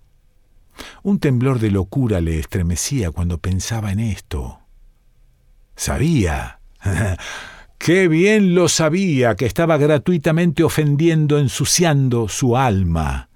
Un 1.04 1.20
temblor 1.20 1.60
de 1.60 1.72
locura 1.72 2.22
le 2.22 2.40
estremecía 2.40 3.12
cuando 3.12 3.38
pensaba 3.38 3.92
en 3.92 4.00
esto. 4.00 4.60
Sabía, 5.76 6.60
qué 7.78 8.08
bien 8.08 8.56
lo 8.56 8.68
sabía, 8.68 9.36
que 9.36 9.46
estaba 9.46 9.78
gratuitamente 9.78 10.64
ofendiendo, 10.64 11.40
ensuciando 11.40 12.28
su 12.28 12.58
alma. 12.58 13.30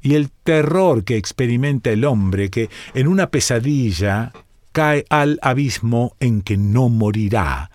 Y 0.00 0.14
el 0.14 0.30
terror 0.30 1.04
que 1.04 1.16
experimenta 1.16 1.90
el 1.90 2.04
hombre 2.04 2.50
que 2.50 2.68
en 2.94 3.06
una 3.06 3.30
pesadilla 3.30 4.32
cae 4.72 5.04
al 5.10 5.38
abismo 5.42 6.16
en 6.18 6.42
que 6.42 6.56
no 6.56 6.88
morirá, 6.88 7.70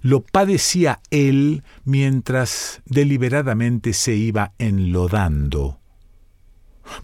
lo 0.00 0.20
padecía 0.22 1.00
él 1.10 1.62
mientras 1.84 2.82
deliberadamente 2.84 3.92
se 3.92 4.14
iba 4.14 4.52
enlodando. 4.58 5.80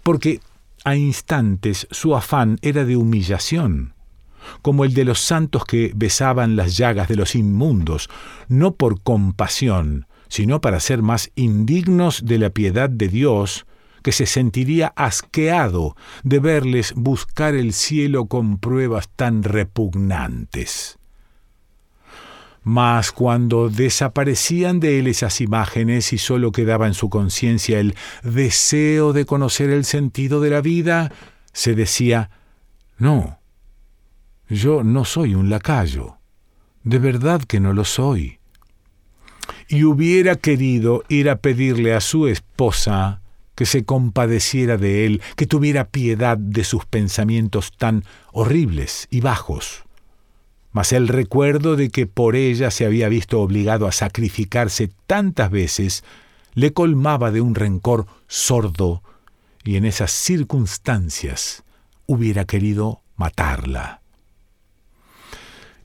Porque 0.03 0.39
a 0.83 0.95
instantes 0.95 1.87
su 1.91 2.15
afán 2.15 2.57
era 2.61 2.85
de 2.85 2.95
humillación, 2.95 3.93
como 4.61 4.85
el 4.85 4.93
de 4.93 5.05
los 5.05 5.19
santos 5.19 5.65
que 5.65 5.91
besaban 5.95 6.55
las 6.55 6.77
llagas 6.77 7.07
de 7.07 7.15
los 7.15 7.35
inmundos, 7.35 8.09
no 8.47 8.75
por 8.75 9.01
compasión, 9.01 10.07
sino 10.27 10.61
para 10.61 10.79
ser 10.79 11.01
más 11.01 11.31
indignos 11.35 12.25
de 12.25 12.37
la 12.39 12.49
piedad 12.49 12.89
de 12.89 13.07
Dios, 13.07 13.65
que 14.03 14.11
se 14.11 14.27
sentiría 14.27 14.93
asqueado 14.95 15.95
de 16.23 16.37
verles 16.39 16.93
buscar 16.95 17.55
el 17.55 17.73
cielo 17.73 18.27
con 18.27 18.59
pruebas 18.59 19.09
tan 19.15 19.41
repugnantes. 19.41 20.99
Mas 22.65 23.11
cuando 23.11 23.69
desaparecían 23.69 24.79
de 24.79 24.97
él 24.97 25.05
esas 25.05 25.39
imágenes 25.39 26.11
y 26.13 26.17
sólo 26.17 26.51
quedaba 26.51 26.87
en 26.87 26.95
su 26.95 27.11
conciencia 27.11 27.79
el 27.79 27.93
deseo 28.23 29.13
de 29.13 29.27
conocer 29.27 29.69
el 29.69 29.85
sentido 29.85 30.41
de 30.41 30.49
la 30.49 30.61
vida, 30.61 31.11
se 31.53 31.75
decía, 31.75 32.31
no, 32.97 33.37
yo 34.49 34.83
no 34.83 35.05
soy 35.05 35.35
un 35.35 35.51
lacayo, 35.51 36.17
de 36.83 36.97
verdad 36.97 37.43
que 37.43 37.59
no 37.59 37.71
lo 37.71 37.85
soy. 37.85 38.39
Y 39.67 39.83
hubiera 39.83 40.35
querido 40.35 41.03
ir 41.07 41.29
a 41.29 41.35
pedirle 41.35 41.93
a 41.93 42.01
su 42.01 42.27
esposa 42.27 43.21
que 43.53 43.67
se 43.67 43.85
compadeciera 43.85 44.77
de 44.77 45.05
él, 45.05 45.21
que 45.35 45.45
tuviera 45.45 45.89
piedad 45.89 46.35
de 46.35 46.63
sus 46.63 46.87
pensamientos 46.87 47.71
tan 47.77 48.03
horribles 48.31 49.07
y 49.11 49.21
bajos. 49.21 49.84
Mas 50.75 50.91
el 50.91 51.07
recuerdo 51.07 51.77
de 51.77 51.89
que 51.89 52.05
por 52.05 52.35
ella 52.35 52.69
se 52.69 52.85
había 52.85 53.07
visto 53.07 53.39
obligado 53.39 53.87
a 53.87 53.93
sacrificarse 53.93 54.91
tantas 55.07 55.49
veces 55.49 56.03
le 56.53 56.73
colmaba 56.73 57.31
de 57.31 57.39
un 57.39 57.55
rencor 57.55 58.07
sordo 58.27 59.01
y 59.63 59.77
en 59.77 59.85
esas 59.85 60.11
circunstancias 60.11 61.63
hubiera 62.07 62.43
querido 62.43 62.99
matarla. 63.15 64.01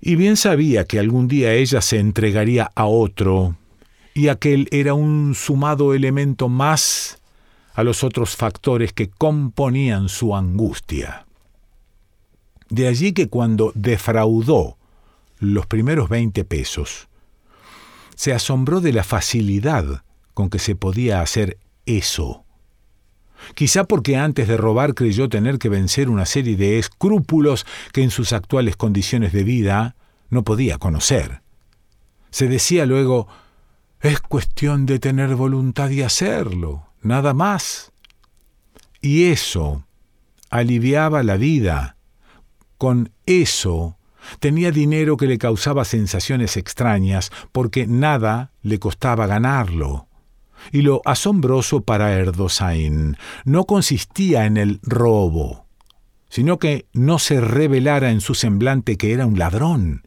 Y 0.01 0.17
bien 0.17 0.37
sabía 0.37 0.85
que 0.87 0.99
algún 0.99 1.29
día 1.29 1.53
ella 1.53 1.83
se 1.83 2.01
entregaría 2.01 2.73
a 2.75 2.87
otro, 2.87 3.55
y 4.13 4.27
aquel 4.27 4.67
era 4.73 4.95
un 4.95 5.37
sumado 5.37 5.95
elemento 5.95 6.49
más 6.49 7.21
a 7.75 7.85
los 7.85 8.03
otros 8.03 8.35
factores 8.35 8.93
que 8.93 9.09
componían 9.09 10.09
su 10.09 10.35
angustia. 10.35 11.27
De 12.71 12.89
allí 12.89 13.13
que 13.13 13.29
cuando 13.29 13.71
defraudó 13.77 14.79
los 15.41 15.67
primeros 15.67 16.09
veinte 16.09 16.45
pesos, 16.45 17.09
se 18.15 18.33
asombró 18.33 18.81
de 18.81 18.93
la 18.93 19.03
facilidad 19.03 20.05
con 20.35 20.51
que 20.51 20.59
se 20.59 20.77
podía 20.77 21.23
hacer 21.23 21.59
eso. 21.87 22.45
Quizá 23.55 23.85
porque 23.85 24.17
antes 24.17 24.47
de 24.49 24.59
robar 24.59 24.95
creyó 24.95 25.29
tener 25.29 25.59
que 25.59 25.71
vencer 25.71 26.11
una 26.11 26.27
serie 26.27 26.57
de 26.57 26.79
escrúpulos 26.79 27.67
que 27.93 28.03
en 28.03 28.11
sus 28.11 28.33
actuales 28.33 28.77
condiciones 28.77 29.33
de 29.33 29.45
vida 29.45 29.97
no 30.29 30.45
podía 30.45 30.79
conocer. 30.79 31.41
Se 32.31 32.47
decía 32.49 32.87
luego, 32.87 33.27
es 34.01 34.21
cuestión 34.21 34.87
de 34.87 34.99
tener 34.99 35.35
voluntad 35.35 35.91
y 35.91 36.03
hacerlo, 36.03 36.87
nada 37.03 37.35
más. 37.35 37.93
Y 39.01 39.25
eso 39.25 39.85
aliviaba 40.51 41.23
la 41.23 41.37
vida. 41.37 41.97
Con 42.79 43.13
eso 43.27 43.97
tenía 44.39 44.71
dinero 44.71 45.17
que 45.17 45.27
le 45.27 45.39
causaba 45.39 45.85
sensaciones 45.85 46.57
extrañas, 46.57 47.31
porque 47.53 47.87
nada 47.87 48.53
le 48.63 48.79
costaba 48.79 49.27
ganarlo. 49.27 50.07
Y 50.73 50.83
lo 50.83 51.03
asombroso 51.05 51.83
para 51.83 52.13
Erdosain 52.13 53.17
no 53.45 53.65
consistía 53.65 54.47
en 54.47 54.57
el 54.57 54.81
robo, 54.83 55.67
sino 56.29 56.59
que 56.59 56.87
no 56.93 57.19
se 57.19 57.41
revelara 57.41 58.11
en 58.11 58.21
su 58.21 58.35
semblante 58.35 58.97
que 58.97 59.13
era 59.13 59.27
un 59.27 59.39
ladrón. 59.39 60.03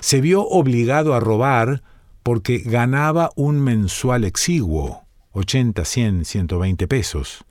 Se 0.00 0.20
vio 0.20 0.46
obligado 0.46 1.14
a 1.14 1.20
robar 1.20 1.82
porque 2.22 2.58
ganaba 2.58 3.30
un 3.34 3.60
mensual 3.60 4.24
exiguo, 4.24 5.04
80, 5.32 5.84
100, 5.84 6.24
120 6.24 6.88
pesos, 6.88 7.44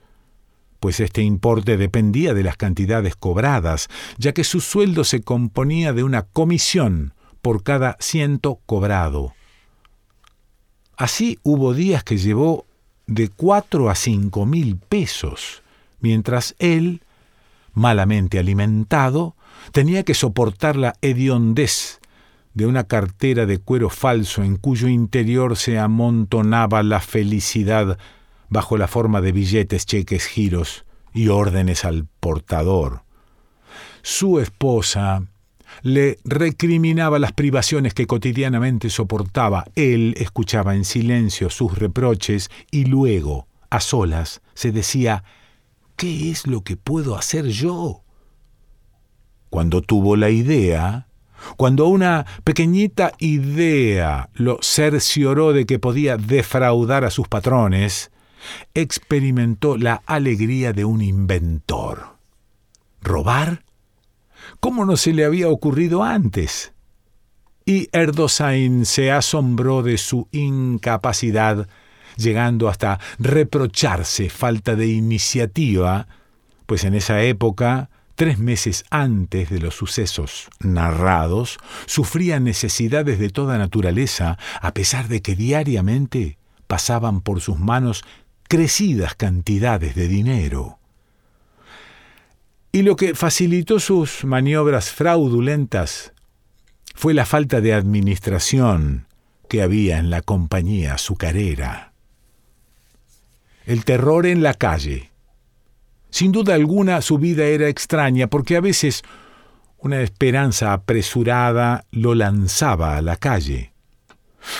pues 0.82 0.98
este 0.98 1.22
importe 1.22 1.76
dependía 1.76 2.34
de 2.34 2.42
las 2.42 2.56
cantidades 2.56 3.14
cobradas, 3.14 3.86
ya 4.18 4.32
que 4.32 4.42
su 4.42 4.60
sueldo 4.60 5.04
se 5.04 5.20
componía 5.20 5.92
de 5.92 6.02
una 6.02 6.22
comisión 6.22 7.14
por 7.40 7.62
cada 7.62 7.96
ciento 8.00 8.58
cobrado. 8.66 9.32
Así 10.96 11.38
hubo 11.44 11.72
días 11.72 12.02
que 12.02 12.18
llevó 12.18 12.66
de 13.06 13.28
cuatro 13.28 13.90
a 13.90 13.94
cinco 13.94 14.44
mil 14.44 14.76
pesos, 14.76 15.62
mientras 16.00 16.56
él, 16.58 17.02
malamente 17.72 18.40
alimentado, 18.40 19.36
tenía 19.70 20.02
que 20.02 20.14
soportar 20.14 20.74
la 20.74 20.94
hediondez 21.00 22.00
de 22.54 22.66
una 22.66 22.82
cartera 22.88 23.46
de 23.46 23.58
cuero 23.58 23.88
falso 23.88 24.42
en 24.42 24.56
cuyo 24.56 24.88
interior 24.88 25.56
se 25.56 25.78
amontonaba 25.78 26.82
la 26.82 26.98
felicidad 26.98 27.98
bajo 28.52 28.76
la 28.76 28.86
forma 28.86 29.20
de 29.20 29.32
billetes, 29.32 29.86
cheques, 29.86 30.26
giros 30.26 30.84
y 31.14 31.28
órdenes 31.28 31.84
al 31.84 32.06
portador. 32.20 33.02
Su 34.02 34.40
esposa 34.40 35.24
le 35.82 36.18
recriminaba 36.24 37.18
las 37.18 37.32
privaciones 37.32 37.94
que 37.94 38.06
cotidianamente 38.06 38.90
soportaba. 38.90 39.64
Él 39.74 40.14
escuchaba 40.18 40.74
en 40.74 40.84
silencio 40.84 41.48
sus 41.48 41.78
reproches 41.78 42.50
y 42.70 42.84
luego, 42.84 43.46
a 43.70 43.80
solas, 43.80 44.42
se 44.54 44.70
decía 44.70 45.24
¿Qué 45.96 46.30
es 46.30 46.46
lo 46.46 46.62
que 46.62 46.76
puedo 46.76 47.16
hacer 47.16 47.46
yo? 47.46 48.02
Cuando 49.48 49.82
tuvo 49.82 50.16
la 50.16 50.30
idea, 50.30 51.06
cuando 51.56 51.86
una 51.86 52.26
pequeñita 52.44 53.12
idea 53.18 54.30
lo 54.34 54.58
cercioró 54.62 55.52
de 55.52 55.64
que 55.64 55.78
podía 55.78 56.16
defraudar 56.16 57.04
a 57.04 57.10
sus 57.10 57.28
patrones, 57.28 58.10
experimentó 58.74 59.76
la 59.76 60.02
alegría 60.06 60.72
de 60.72 60.84
un 60.84 61.02
inventor. 61.02 62.16
¿Robar? 63.00 63.64
¿Cómo 64.60 64.84
no 64.84 64.96
se 64.96 65.12
le 65.12 65.24
había 65.24 65.48
ocurrido 65.48 66.02
antes? 66.02 66.72
Y 67.64 67.88
Erdosain 67.92 68.86
se 68.86 69.12
asombró 69.12 69.82
de 69.82 69.98
su 69.98 70.28
incapacidad, 70.32 71.68
llegando 72.16 72.68
hasta 72.68 72.98
reprocharse 73.18 74.28
falta 74.30 74.74
de 74.76 74.88
iniciativa, 74.88 76.08
pues 76.66 76.84
en 76.84 76.94
esa 76.94 77.22
época 77.22 77.88
tres 78.14 78.38
meses 78.38 78.84
antes 78.90 79.50
de 79.50 79.58
los 79.58 79.74
sucesos 79.74 80.48
narrados, 80.60 81.58
sufría 81.86 82.40
necesidades 82.40 83.18
de 83.18 83.30
toda 83.30 83.58
naturaleza, 83.58 84.38
a 84.60 84.74
pesar 84.74 85.08
de 85.08 85.22
que 85.22 85.34
diariamente 85.34 86.38
pasaban 86.66 87.20
por 87.20 87.40
sus 87.40 87.58
manos 87.58 88.04
crecidas 88.52 89.14
cantidades 89.14 89.94
de 89.94 90.08
dinero. 90.08 90.78
Y 92.70 92.82
lo 92.82 92.96
que 92.96 93.14
facilitó 93.14 93.80
sus 93.80 94.26
maniobras 94.26 94.90
fraudulentas 94.90 96.12
fue 96.94 97.14
la 97.14 97.24
falta 97.24 97.62
de 97.62 97.72
administración 97.72 99.06
que 99.48 99.62
había 99.62 99.96
en 99.96 100.10
la 100.10 100.20
compañía 100.20 100.92
azucarera. 100.92 101.94
El 103.64 103.86
terror 103.86 104.26
en 104.26 104.42
la 104.42 104.52
calle, 104.52 105.12
sin 106.10 106.30
duda 106.30 106.54
alguna 106.54 107.00
su 107.00 107.16
vida 107.16 107.46
era 107.46 107.68
extraña 107.68 108.26
porque 108.26 108.58
a 108.58 108.60
veces 108.60 109.02
una 109.78 110.02
esperanza 110.02 110.74
apresurada 110.74 111.86
lo 111.90 112.14
lanzaba 112.14 112.98
a 112.98 113.00
la 113.00 113.16
calle. 113.16 113.72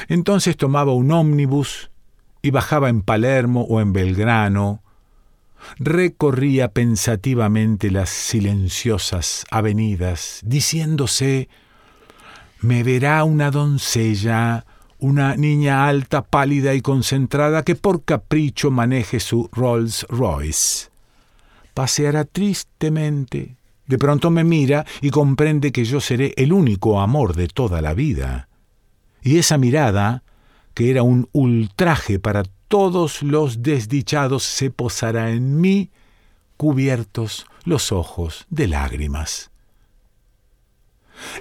Entonces 0.09 0.57
tomaba 0.57 0.95
un 0.95 1.13
ómnibus 1.13 1.92
y 2.43 2.51
bajaba 2.51 2.89
en 2.89 3.03
Palermo 3.03 3.63
o 3.63 3.81
en 3.81 3.93
Belgrano, 3.93 4.83
recorría 5.79 6.69
pensativamente 6.69 7.91
las 7.91 8.11
silenciosas 8.11 9.47
avenidas, 9.51 10.41
diciéndose 10.45 11.49
me 12.61 12.83
verá 12.83 13.25
una 13.25 13.51
doncella, 13.51 14.67
una 14.99 15.37
niña 15.37 15.87
alta, 15.87 16.23
pálida 16.23 16.75
y 16.75 16.81
concentrada 16.81 17.65
que 17.65 17.75
por 17.75 18.05
capricho 18.05 18.71
maneje 18.71 19.19
su 19.19 19.49
Rolls 19.53 20.07
Royce 20.09 20.93
paseará 21.75 22.25
tristemente. 22.25 23.57
De 23.87 23.99
pronto 23.99 24.31
me 24.31 24.45
mira 24.45 24.87
y 25.01 25.11
comprende 25.11 25.73
que 25.73 25.85
yo 25.85 26.01
seré 26.01 26.35
el 26.37 26.53
único 26.53 27.01
amor 27.01 27.35
de 27.35 27.49
toda 27.49 27.83
la 27.83 27.95
vida. 27.95 28.49
Y 29.23 29.39
esa 29.39 29.59
mirada, 29.59 30.23
que 30.75 30.91
era 30.91 31.03
un 31.03 31.29
ultraje 31.33 32.19
para 32.19 32.45
todos 32.69 33.23
los 33.23 33.63
desdichados, 33.63 34.43
se 34.43 34.71
posará 34.71 35.31
en 35.31 35.61
mí, 35.61 35.91
cubiertos 36.57 37.47
los 37.65 37.93
ojos 37.93 38.47
de 38.51 38.69
lágrimas. 38.69 39.51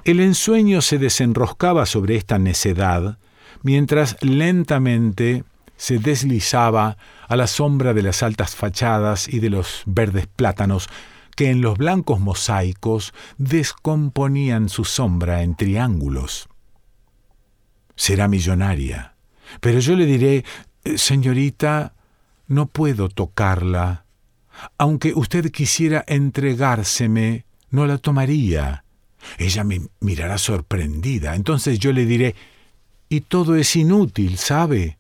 El 0.04 0.20
ensueño 0.20 0.82
se 0.82 0.98
desenroscaba 0.98 1.86
sobre 1.86 2.16
esta 2.16 2.38
necedad, 2.38 3.18
mientras 3.64 4.18
lentamente 4.22 5.44
se 5.78 5.98
deslizaba 5.98 6.98
a 7.28 7.36
la 7.36 7.48
sombra 7.48 7.94
de 7.94 8.04
las 8.04 8.24
altas 8.24 8.56
fachadas 8.56 9.28
y 9.28 9.40
de 9.40 9.50
los 9.50 9.84
verdes 9.86 10.28
plátanos 10.28 10.90
que 11.36 11.50
en 11.50 11.62
los 11.62 11.78
blancos 11.78 12.20
mosaicos 12.20 13.14
descomponían 13.38 14.70
su 14.70 14.86
sombra 14.86 15.42
en 15.44 15.56
triángulos. 15.56 16.50
Será 17.96 18.28
millonaria, 18.28 19.11
pero 19.60 19.80
yo 19.80 19.96
le 19.96 20.06
diré, 20.06 20.46
eh, 20.84 20.98
señorita, 20.98 21.94
no 22.48 22.68
puedo 22.68 23.10
tocarla. 23.10 24.06
Aunque 24.78 25.14
usted 25.14 25.52
quisiera 25.52 26.04
entregárseme, 26.08 27.46
no 27.70 27.86
la 27.88 27.98
tomaría. 27.98 28.84
Ella 29.38 29.64
me 29.64 29.82
mirará 30.00 30.38
sorprendida. 30.38 31.36
Entonces 31.36 31.80
yo 31.80 31.92
le 31.94 32.06
diré, 32.06 32.36
y 33.10 33.22
todo 33.22 33.56
es 33.56 33.76
inútil, 33.76 34.38
¿sabe? 34.38 34.98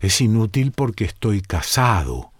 Es 0.00 0.20
inútil 0.20 0.72
porque 0.72 1.04
estoy 1.04 1.40
casado. 1.40 2.32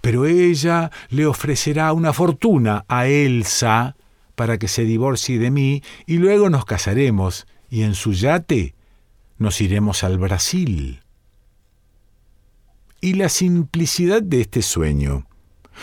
Pero 0.00 0.26
ella 0.26 0.90
le 1.08 1.26
ofrecerá 1.26 1.92
una 1.92 2.12
fortuna 2.12 2.84
a 2.88 3.06
Elsa 3.06 3.96
para 4.34 4.58
que 4.58 4.68
se 4.68 4.84
divorcie 4.84 5.38
de 5.38 5.50
mí 5.50 5.82
y 6.06 6.18
luego 6.18 6.48
nos 6.48 6.64
casaremos 6.64 7.46
y 7.68 7.82
en 7.82 7.94
su 7.94 8.12
yate 8.12 8.74
nos 9.40 9.60
iremos 9.60 10.04
al 10.04 10.18
Brasil. 10.18 11.00
y 13.02 13.14
la 13.14 13.30
simplicidad 13.30 14.22
de 14.22 14.42
este 14.42 14.60
sueño 14.60 15.26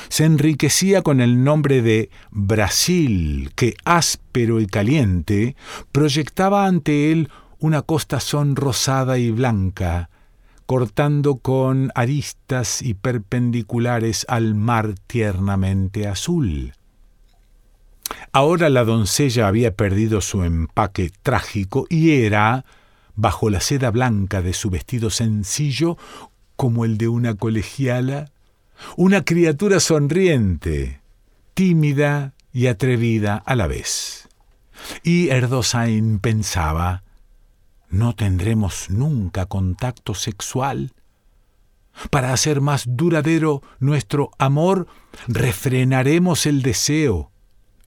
se 0.09 0.25
enriquecía 0.25 1.01
con 1.01 1.19
el 1.19 1.43
nombre 1.43 1.81
de 1.81 2.11
Brasil, 2.29 3.51
que 3.55 3.75
áspero 3.85 4.61
y 4.61 4.67
caliente 4.67 5.55
proyectaba 5.91 6.67
ante 6.67 7.11
él 7.11 7.29
una 7.57 7.81
costa 7.81 8.19
sonrosada 8.19 9.17
y 9.17 9.31
blanca, 9.31 10.11
cortando 10.67 11.37
con 11.37 11.91
aristas 11.95 12.83
y 12.83 12.93
perpendiculares 12.93 14.27
al 14.29 14.53
mar 14.53 14.93
tiernamente 15.07 16.07
azul. 16.07 16.73
Ahora 18.31 18.69
la 18.69 18.83
doncella 18.83 19.47
había 19.47 19.73
perdido 19.75 20.21
su 20.21 20.43
empaque 20.43 21.11
trágico 21.23 21.87
y 21.89 22.11
era, 22.11 22.63
bajo 23.17 23.49
la 23.49 23.59
seda 23.59 23.91
blanca 23.91 24.41
de 24.41 24.53
su 24.53 24.69
vestido 24.69 25.09
sencillo, 25.09 25.97
como 26.55 26.85
el 26.85 26.97
de 26.97 27.09
una 27.09 27.35
colegiala, 27.35 28.31
una 28.95 29.25
criatura 29.25 29.79
sonriente, 29.79 31.01
tímida 31.53 32.35
y 32.53 32.67
atrevida 32.67 33.35
a 33.35 33.55
la 33.55 33.67
vez. 33.67 34.29
Y 35.03 35.29
Erdosain 35.29 36.19
pensaba, 36.19 37.03
¿no 37.89 38.15
tendremos 38.15 38.89
nunca 38.89 39.47
contacto 39.47 40.13
sexual? 40.13 40.93
Para 42.11 42.31
hacer 42.31 42.61
más 42.61 42.85
duradero 42.87 43.63
nuestro 43.79 44.29
amor, 44.37 44.87
refrenaremos 45.27 46.45
el 46.45 46.61
deseo, 46.61 47.31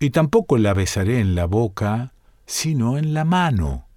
y 0.01 0.11
tampoco 0.11 0.59
la 0.59 0.75
besaré 0.75 1.21
en 1.21 1.37
la 1.37 1.45
boca, 1.45 2.15
sino 2.47 2.99
en 2.99 3.15
la 3.15 3.25
mano. 3.25 3.90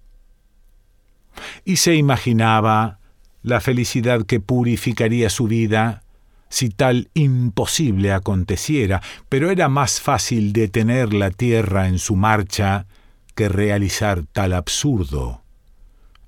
Y 1.64 1.76
se 1.76 1.94
imaginaba 1.94 2.98
la 3.42 3.60
felicidad 3.60 4.24
que 4.24 4.40
purificaría 4.40 5.30
su 5.30 5.46
vida 5.46 6.02
si 6.48 6.68
tal 6.70 7.10
imposible 7.14 8.12
aconteciera, 8.12 9.02
pero 9.28 9.50
era 9.50 9.68
más 9.68 10.00
fácil 10.00 10.52
detener 10.52 11.12
la 11.12 11.30
tierra 11.30 11.88
en 11.88 11.98
su 11.98 12.16
marcha 12.16 12.86
que 13.34 13.48
realizar 13.48 14.24
tal 14.32 14.52
absurdo. 14.52 15.42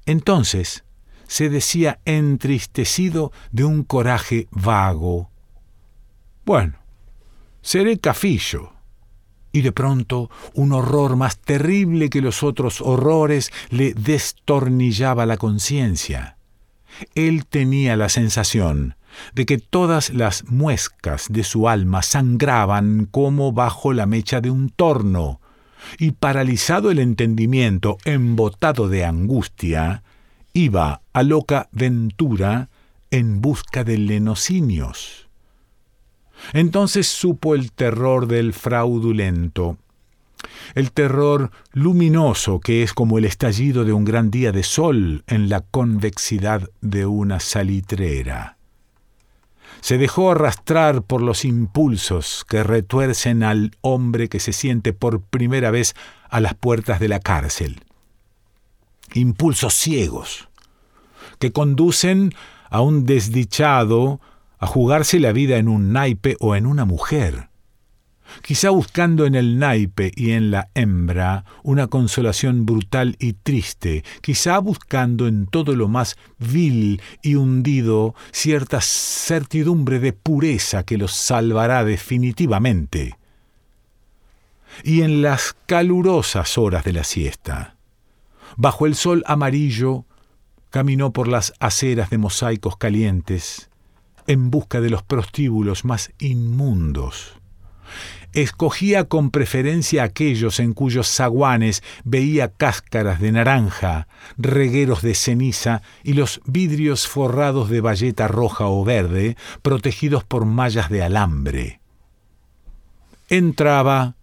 Entonces 0.05 0.85
se 1.27 1.49
decía 1.49 2.01
entristecido 2.05 3.33
de 3.51 3.65
un 3.65 3.85
coraje 3.85 4.49
vago. 4.51 5.31
Bueno, 6.45 6.75
seré 7.63 7.99
cafillo. 7.99 8.76
Y 9.57 9.63
de 9.63 9.73
pronto 9.73 10.29
un 10.53 10.75
horror 10.75 11.17
más 11.17 11.39
terrible 11.39 12.11
que 12.11 12.21
los 12.21 12.43
otros 12.43 12.83
horrores 12.83 13.51
le 13.71 13.95
destornillaba 13.95 15.25
la 15.25 15.39
conciencia. 15.39 16.37
Él 17.15 17.47
tenía 17.47 17.97
la 17.97 18.11
sensación 18.11 18.97
de 19.33 19.47
que 19.47 19.57
todas 19.57 20.11
las 20.11 20.45
muescas 20.45 21.29
de 21.31 21.43
su 21.43 21.71
alma 21.71 22.03
sangraban 22.03 23.09
como 23.11 23.53
bajo 23.53 23.95
la 23.95 24.05
mecha 24.05 24.43
de 24.43 24.51
un 24.51 24.69
torno, 24.69 25.41
y 25.99 26.11
paralizado 26.11 26.91
el 26.91 26.99
entendimiento, 26.99 27.97
embotado 28.05 28.91
de 28.91 29.07
angustia, 29.07 30.03
iba 30.53 31.01
a 31.15 31.23
loca 31.23 31.71
ventura 31.73 32.69
en 33.11 33.41
busca 33.41 33.85
de 33.85 33.97
lenocinios. 33.97 35.26
Entonces 36.53 37.07
supo 37.07 37.55
el 37.55 37.73
terror 37.73 38.27
del 38.27 38.53
fraudulento, 38.53 39.79
el 40.75 40.93
terror 40.93 41.51
luminoso 41.73 42.61
que 42.61 42.83
es 42.83 42.93
como 42.93 43.19
el 43.19 43.25
estallido 43.25 43.85
de 43.85 43.93
un 43.93 44.05
gran 44.05 44.31
día 44.31 44.53
de 44.53 44.63
sol 44.63 45.25
en 45.27 45.49
la 45.49 45.61
convexidad 45.61 46.71
de 46.81 47.07
una 47.07 47.41
salitrera 47.41 48.57
se 49.81 49.99
dejó 49.99 50.33
arrastrar 50.33 51.03
por 51.03 51.23
los 51.23 51.45
impulsos 51.45 52.45
que 52.49 52.65
retuercen 52.65 53.43
al 53.43 53.77
hombre 53.83 54.29
que 54.29 54.41
se 54.41 54.53
siente 54.53 54.93
por 54.93 55.21
primera 55.21 55.71
vez 55.71 55.95
a 56.29 56.41
las 56.41 56.55
puertas 56.55 56.99
de 57.01 57.09
la 57.09 57.21
cárcel. 57.21 57.85
Impulsos 59.15 59.75
ciegos, 59.75 60.49
que 61.39 61.53
conducen 61.53 62.35
a 62.69 62.81
un 62.81 63.07
desdichado 63.07 64.21
a 64.59 64.67
jugarse 64.67 65.21
la 65.21 65.33
vida 65.33 65.57
en 65.57 65.69
un 65.69 65.93
naipe 65.93 66.37
o 66.41 66.57
en 66.57 66.67
una 66.67 66.85
mujer 66.85 67.51
quizá 68.43 68.71
buscando 68.71 69.27
en 69.27 69.35
el 69.35 69.59
naipe 69.59 70.13
y 70.15 70.33
en 70.33 70.51
la 70.51 70.69
hembra 70.75 71.45
una 71.63 71.87
consolación 71.87 72.67
brutal 72.67 73.17
y 73.19 73.35
triste, 73.35 74.05
quizá 74.21 74.59
buscando 74.59 75.27
en 75.27 75.47
todo 75.47 75.75
lo 75.75 75.89
más 75.89 76.17
vil 76.39 77.01
y 77.23 77.35
hundido 77.35 78.15
cierta 78.33 78.81
certidumbre 78.81 79.99
de 79.99 80.13
pureza 80.13 80.85
que 80.85 80.99
los 80.99 81.13
salvará 81.13 81.85
definitivamente. 81.85 83.17
Y 84.85 85.03
en 85.03 85.23
las 85.23 85.57
calurosas 85.67 86.59
horas 86.59 86.85
de 86.85 86.93
la 86.93 87.05
siesta, 87.05 87.77
bajo 88.57 88.87
el 88.87 88.95
sol 88.95 89.23
amarillo, 89.27 90.05
caminó 90.71 91.13
por 91.13 91.29
las 91.29 91.55
aceras 91.61 92.11
de 92.11 92.19
mosaicos 92.19 92.77
calientes, 92.77 93.71
en 94.27 94.51
busca 94.51 94.81
de 94.81 94.91
los 94.91 95.03
prostíbulos 95.03 95.85
más 95.85 96.13
inmundos 96.19 97.37
escogía 98.43 99.05
con 99.05 99.31
preferencia 99.31 100.03
aquellos 100.03 100.61
en 100.61 100.75
cuyos 100.75 101.09
zaguanes 101.09 101.83
veía 102.05 102.49
cáscaras 102.49 103.21
de 103.21 103.33
naranja, 103.33 104.09
regueros 104.37 105.03
de 105.03 105.15
ceniza 105.15 105.83
y 106.05 106.13
los 106.13 106.41
vidrios 106.45 107.07
forrados 107.07 107.71
de 107.71 107.81
bayeta 107.81 108.29
roja 108.29 108.67
o 108.67 108.85
verde, 108.85 109.37
protegidos 109.63 110.25
por 110.25 110.45
mallas 110.45 110.91
de 110.91 111.03
alambre. 111.03 111.81
Entraba 113.29 114.17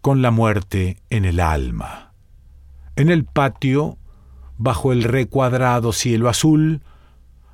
con 0.00 0.22
la 0.22 0.30
muerte 0.30 0.98
en 1.10 1.24
el 1.24 1.40
alma. 1.40 2.12
En 2.96 3.10
el 3.10 3.24
patio, 3.24 3.98
bajo 4.58 4.92
el 4.92 5.02
recuadrado 5.02 5.92
cielo 5.92 6.28
azul, 6.28 6.82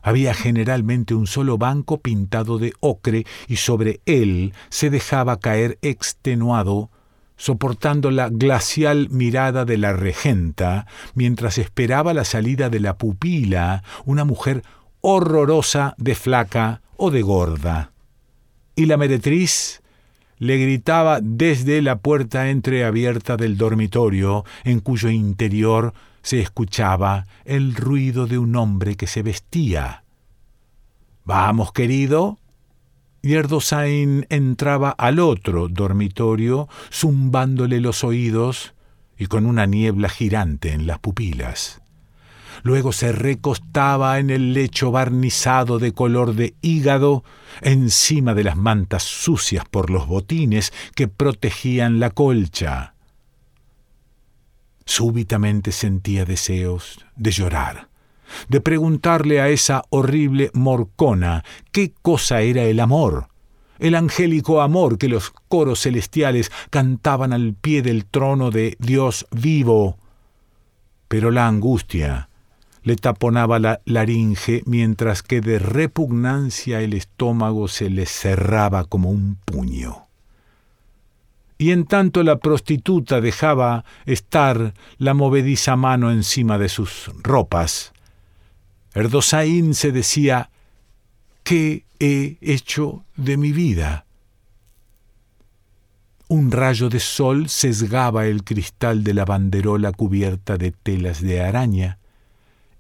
había 0.07 0.35
generalmente 0.35 1.15
un 1.15 1.27
solo 1.27 1.59
banco 1.59 1.99
pintado 1.99 2.59
de 2.59 2.73
ocre 2.79 3.27
y 3.49 3.57
sobre 3.57 4.01
él 4.07 4.55
se 4.69 4.89
dejaba 4.89 5.41
caer 5.41 5.81
extenuado, 5.83 6.91
soportando 7.37 8.13
la 8.13 8.29
glacial 8.29 9.09
mirada 9.11 9.65
de 9.65 9.79
la 9.79 9.95
regenta, 9.95 10.87
mientras 11.15 11.59
esperaba 11.59 12.15
la 12.15 12.25
salida 12.25 12.71
de 12.71 12.79
la 12.79 12.97
pupila, 12.97 13.83
una 14.05 14.25
mujer 14.25 14.63
horrorosa 15.01 15.97
de 15.99 16.15
flaca 16.15 16.83
o 16.97 17.11
de 17.11 17.23
gorda. 17.23 17.91
Y 18.77 18.87
la 18.87 18.99
meretriz 18.99 19.83
le 20.39 20.57
gritaba 20.59 21.19
desde 21.21 21.83
la 21.83 21.99
puerta 21.99 22.49
entreabierta 22.49 23.37
del 23.37 23.57
dormitorio, 23.57 24.45
en 24.63 24.79
cuyo 24.79 25.11
interior 25.11 25.95
se 26.27 26.41
escuchaba 26.41 27.29
el 27.45 27.77
ruido 27.77 28.27
de 28.27 28.37
un 28.37 28.57
hombre 28.57 28.97
que 28.97 29.07
se 29.07 29.23
vestía. 29.23 30.03
Vamos, 31.25 31.71
querido. 31.71 32.41
Y 33.23 33.35
Erdosain 33.35 34.27
entraba 34.29 34.91
al 34.91 35.21
otro 35.21 35.69
dormitorio, 35.69 36.69
zumbándole 36.93 37.81
los 37.81 38.03
oídos 38.03 38.75
y 39.17 39.27
con 39.27 39.47
una 39.47 39.67
niebla 39.67 40.09
girante 40.09 40.73
en 40.73 40.89
las 40.89 40.99
pupilas. 40.99 41.81
Luego 42.65 42.91
se 42.91 43.13
recostaba 43.13 44.19
en 44.19 44.31
el 44.31 44.53
lecho 44.53 44.91
barnizado 44.91 45.79
de 45.79 45.93
color 45.93 46.35
de 46.35 46.57
hígado, 46.61 47.23
encima 47.61 48.35
de 48.35 48.43
las 48.43 48.57
mantas 48.57 49.05
sucias 49.05 49.65
por 49.65 49.91
los 49.91 50.09
botines 50.09 50.73
que 50.97 51.07
protegían 51.07 52.01
la 52.01 52.11
colcha. 52.11 52.96
Súbitamente 54.87 55.73
sentía 55.73 56.25
deseos 56.25 57.05
de 57.17 57.33
llorar, 57.33 57.89
de 58.49 58.61
preguntarle 58.61 59.41
a 59.41 59.49
esa 59.49 59.83
horrible 59.91 60.51
morcona 60.55 61.45
qué 61.73 61.93
cosa 62.03 62.41
era 62.41 62.63
el 62.63 62.79
amor, 62.79 63.27
el 63.81 63.97
angélico 63.97 64.63
amor 64.63 64.97
que 64.97 65.09
los 65.09 65.33
coros 65.49 65.83
celestiales 65.83 66.53
cantaban 66.71 67.33
al 67.33 67.55
pie 67.55 67.83
del 67.83 68.07
trono 68.07 68.53
de 68.53 68.77
Dios 68.79 69.27
vivo. 69.33 69.99
Pero 71.09 71.33
la 71.33 71.49
angustia 71.49 72.29
le 72.85 72.95
taponaba 72.95 73.59
la 73.59 73.81
laringe 73.85 74.63
mientras 74.67 75.25
que 75.25 75.41
de 75.41 75.59
repugnancia 75.59 76.81
el 76.81 76.95
estómago 76.95 77.67
se 77.67 77.91
le 77.91 78.07
cerraba 78.07 78.85
como 78.85 79.11
un 79.11 79.37
puño 79.45 80.06
y 81.59 81.71
en 81.71 81.85
tanto 81.85 82.23
la 82.23 82.39
prostituta 82.39 83.21
dejaba 83.21 83.85
estar 84.05 84.75
la 84.99 85.15
movediza 85.15 85.77
mano 85.77 86.11
encima 86.11 86.59
de 86.59 86.69
sus 86.69 87.11
ropas. 87.23 87.93
Erdosaín 88.95 89.75
se 89.75 89.93
decía, 89.93 90.51
¿qué 91.43 91.85
he 91.99 92.37
hecho 92.41 93.05
de 93.17 93.37
mi 93.37 93.53
vida? 93.53 94.05
Un 96.29 96.51
rayo 96.51 96.89
de 96.89 97.01
sol 97.01 97.49
sesgaba 97.49 98.27
el 98.27 98.43
cristal 98.43 99.05
de 99.05 99.15
la 99.15 99.25
banderola 99.25 99.93
cubierta 99.93 100.57
de 100.57 100.73
telas 100.73 101.23
de 101.23 101.41
araña, 101.41 101.99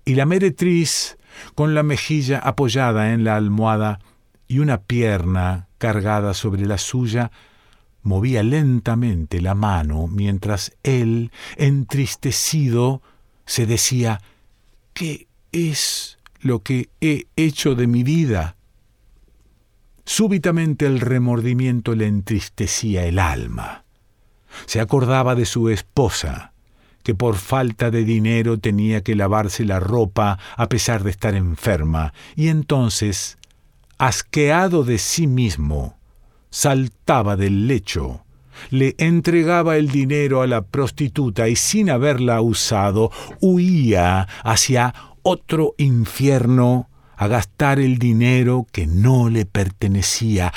y 0.05 0.15
la 0.15 0.27
meretriz 0.27 1.17
con 1.55 1.75
la 1.75 1.83
mejilla 1.83 2.39
apoyada 2.39 3.13
en 3.13 3.25
la 3.25 3.37
almohada 3.37 4.01
y 4.49 4.59
una 4.61 4.83
pierna 4.83 5.69
cargada 5.79 6.35
sobre 6.35 6.67
la 6.67 6.79
suya, 6.79 7.31
movía 8.07 8.43
lentamente 8.43 9.41
la 9.41 9.55
mano 9.55 10.07
mientras 10.07 10.73
él, 10.83 11.31
entristecido, 11.57 13.03
se 13.45 13.67
decía 13.67 14.21
¿Qué 14.95 15.27
es 15.53 16.19
lo 16.41 16.63
que 16.63 16.89
he 17.01 17.27
hecho 17.37 17.75
de 17.75 17.87
mi 17.87 18.03
vida? 18.03 18.57
Súbitamente 20.07 20.87
el 20.87 21.01
remordimiento 21.01 21.95
le 21.95 22.07
entristecía 22.07 23.05
el 23.05 23.19
alma. 23.19 23.85
Se 24.67 24.81
acordaba 24.81 25.35
de 25.35 25.45
su 25.45 25.69
esposa, 25.69 26.53
que 27.03 27.15
por 27.15 27.37
falta 27.37 27.91
de 27.91 28.05
dinero 28.05 28.59
tenía 28.59 29.03
que 29.03 29.17
lavarse 29.17 29.65
la 29.65 29.81
ropa 29.81 30.39
a 30.57 30.69
pesar 30.69 31.03
de 31.05 31.11
estar 31.11 31.35
enferma, 31.35 32.15
y 32.37 32.49
entonces, 32.49 33.37
asqueado 33.99 34.85
de 34.85 34.99
sí 34.99 35.27
mismo, 35.27 35.96
saltaba 36.57 37.37
del 37.37 37.67
lecho, 37.67 38.25
le 38.71 38.95
entregaba 38.97 39.77
el 39.77 39.91
dinero 39.91 40.41
a 40.41 40.47
la 40.47 40.63
prostituta 40.63 41.51
y 41.51 41.57
sin 41.57 41.91
haberla 41.91 42.41
usado, 42.41 43.13
huía 43.43 44.27
hacia 44.43 44.95
otro 45.23 45.75
infierno 45.77 46.89
a 47.15 47.27
gastar 47.27 47.79
el 47.79 47.99
dinero 47.99 48.67
que 48.73 48.87
no 48.87 49.29
le 49.29 49.45
pertenecía, 49.45 50.51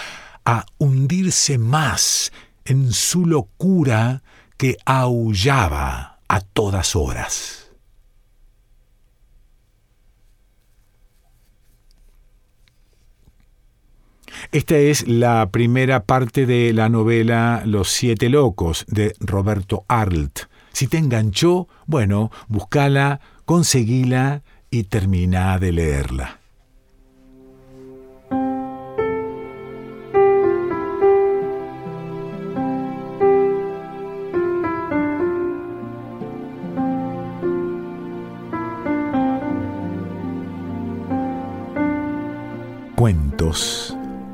a 0.45 0.65
hundirse 0.77 1.57
más 1.57 2.31
en 2.63 2.93
su 2.93 3.25
locura 3.25 4.23
que 4.55 4.77
aullaba 4.85 6.19
a 6.29 6.39
todas 6.39 6.95
horas. 6.95 7.58
Esta 14.51 14.77
es 14.77 15.07
la 15.07 15.49
primera 15.51 16.03
parte 16.03 16.45
de 16.45 16.73
la 16.73 16.89
novela 16.89 17.63
Los 17.65 17.89
Siete 17.89 18.29
Locos 18.29 18.85
de 18.87 19.15
Roberto 19.19 19.85
Arlt. 19.87 20.41
Si 20.73 20.87
te 20.87 20.97
enganchó, 20.97 21.67
bueno, 21.85 22.31
búscala, 22.47 23.19
conseguíla 23.45 24.43
y 24.71 24.83
termina 24.83 25.57
de 25.59 25.71
leerla. 25.71 26.39
Cuentos 42.95 43.98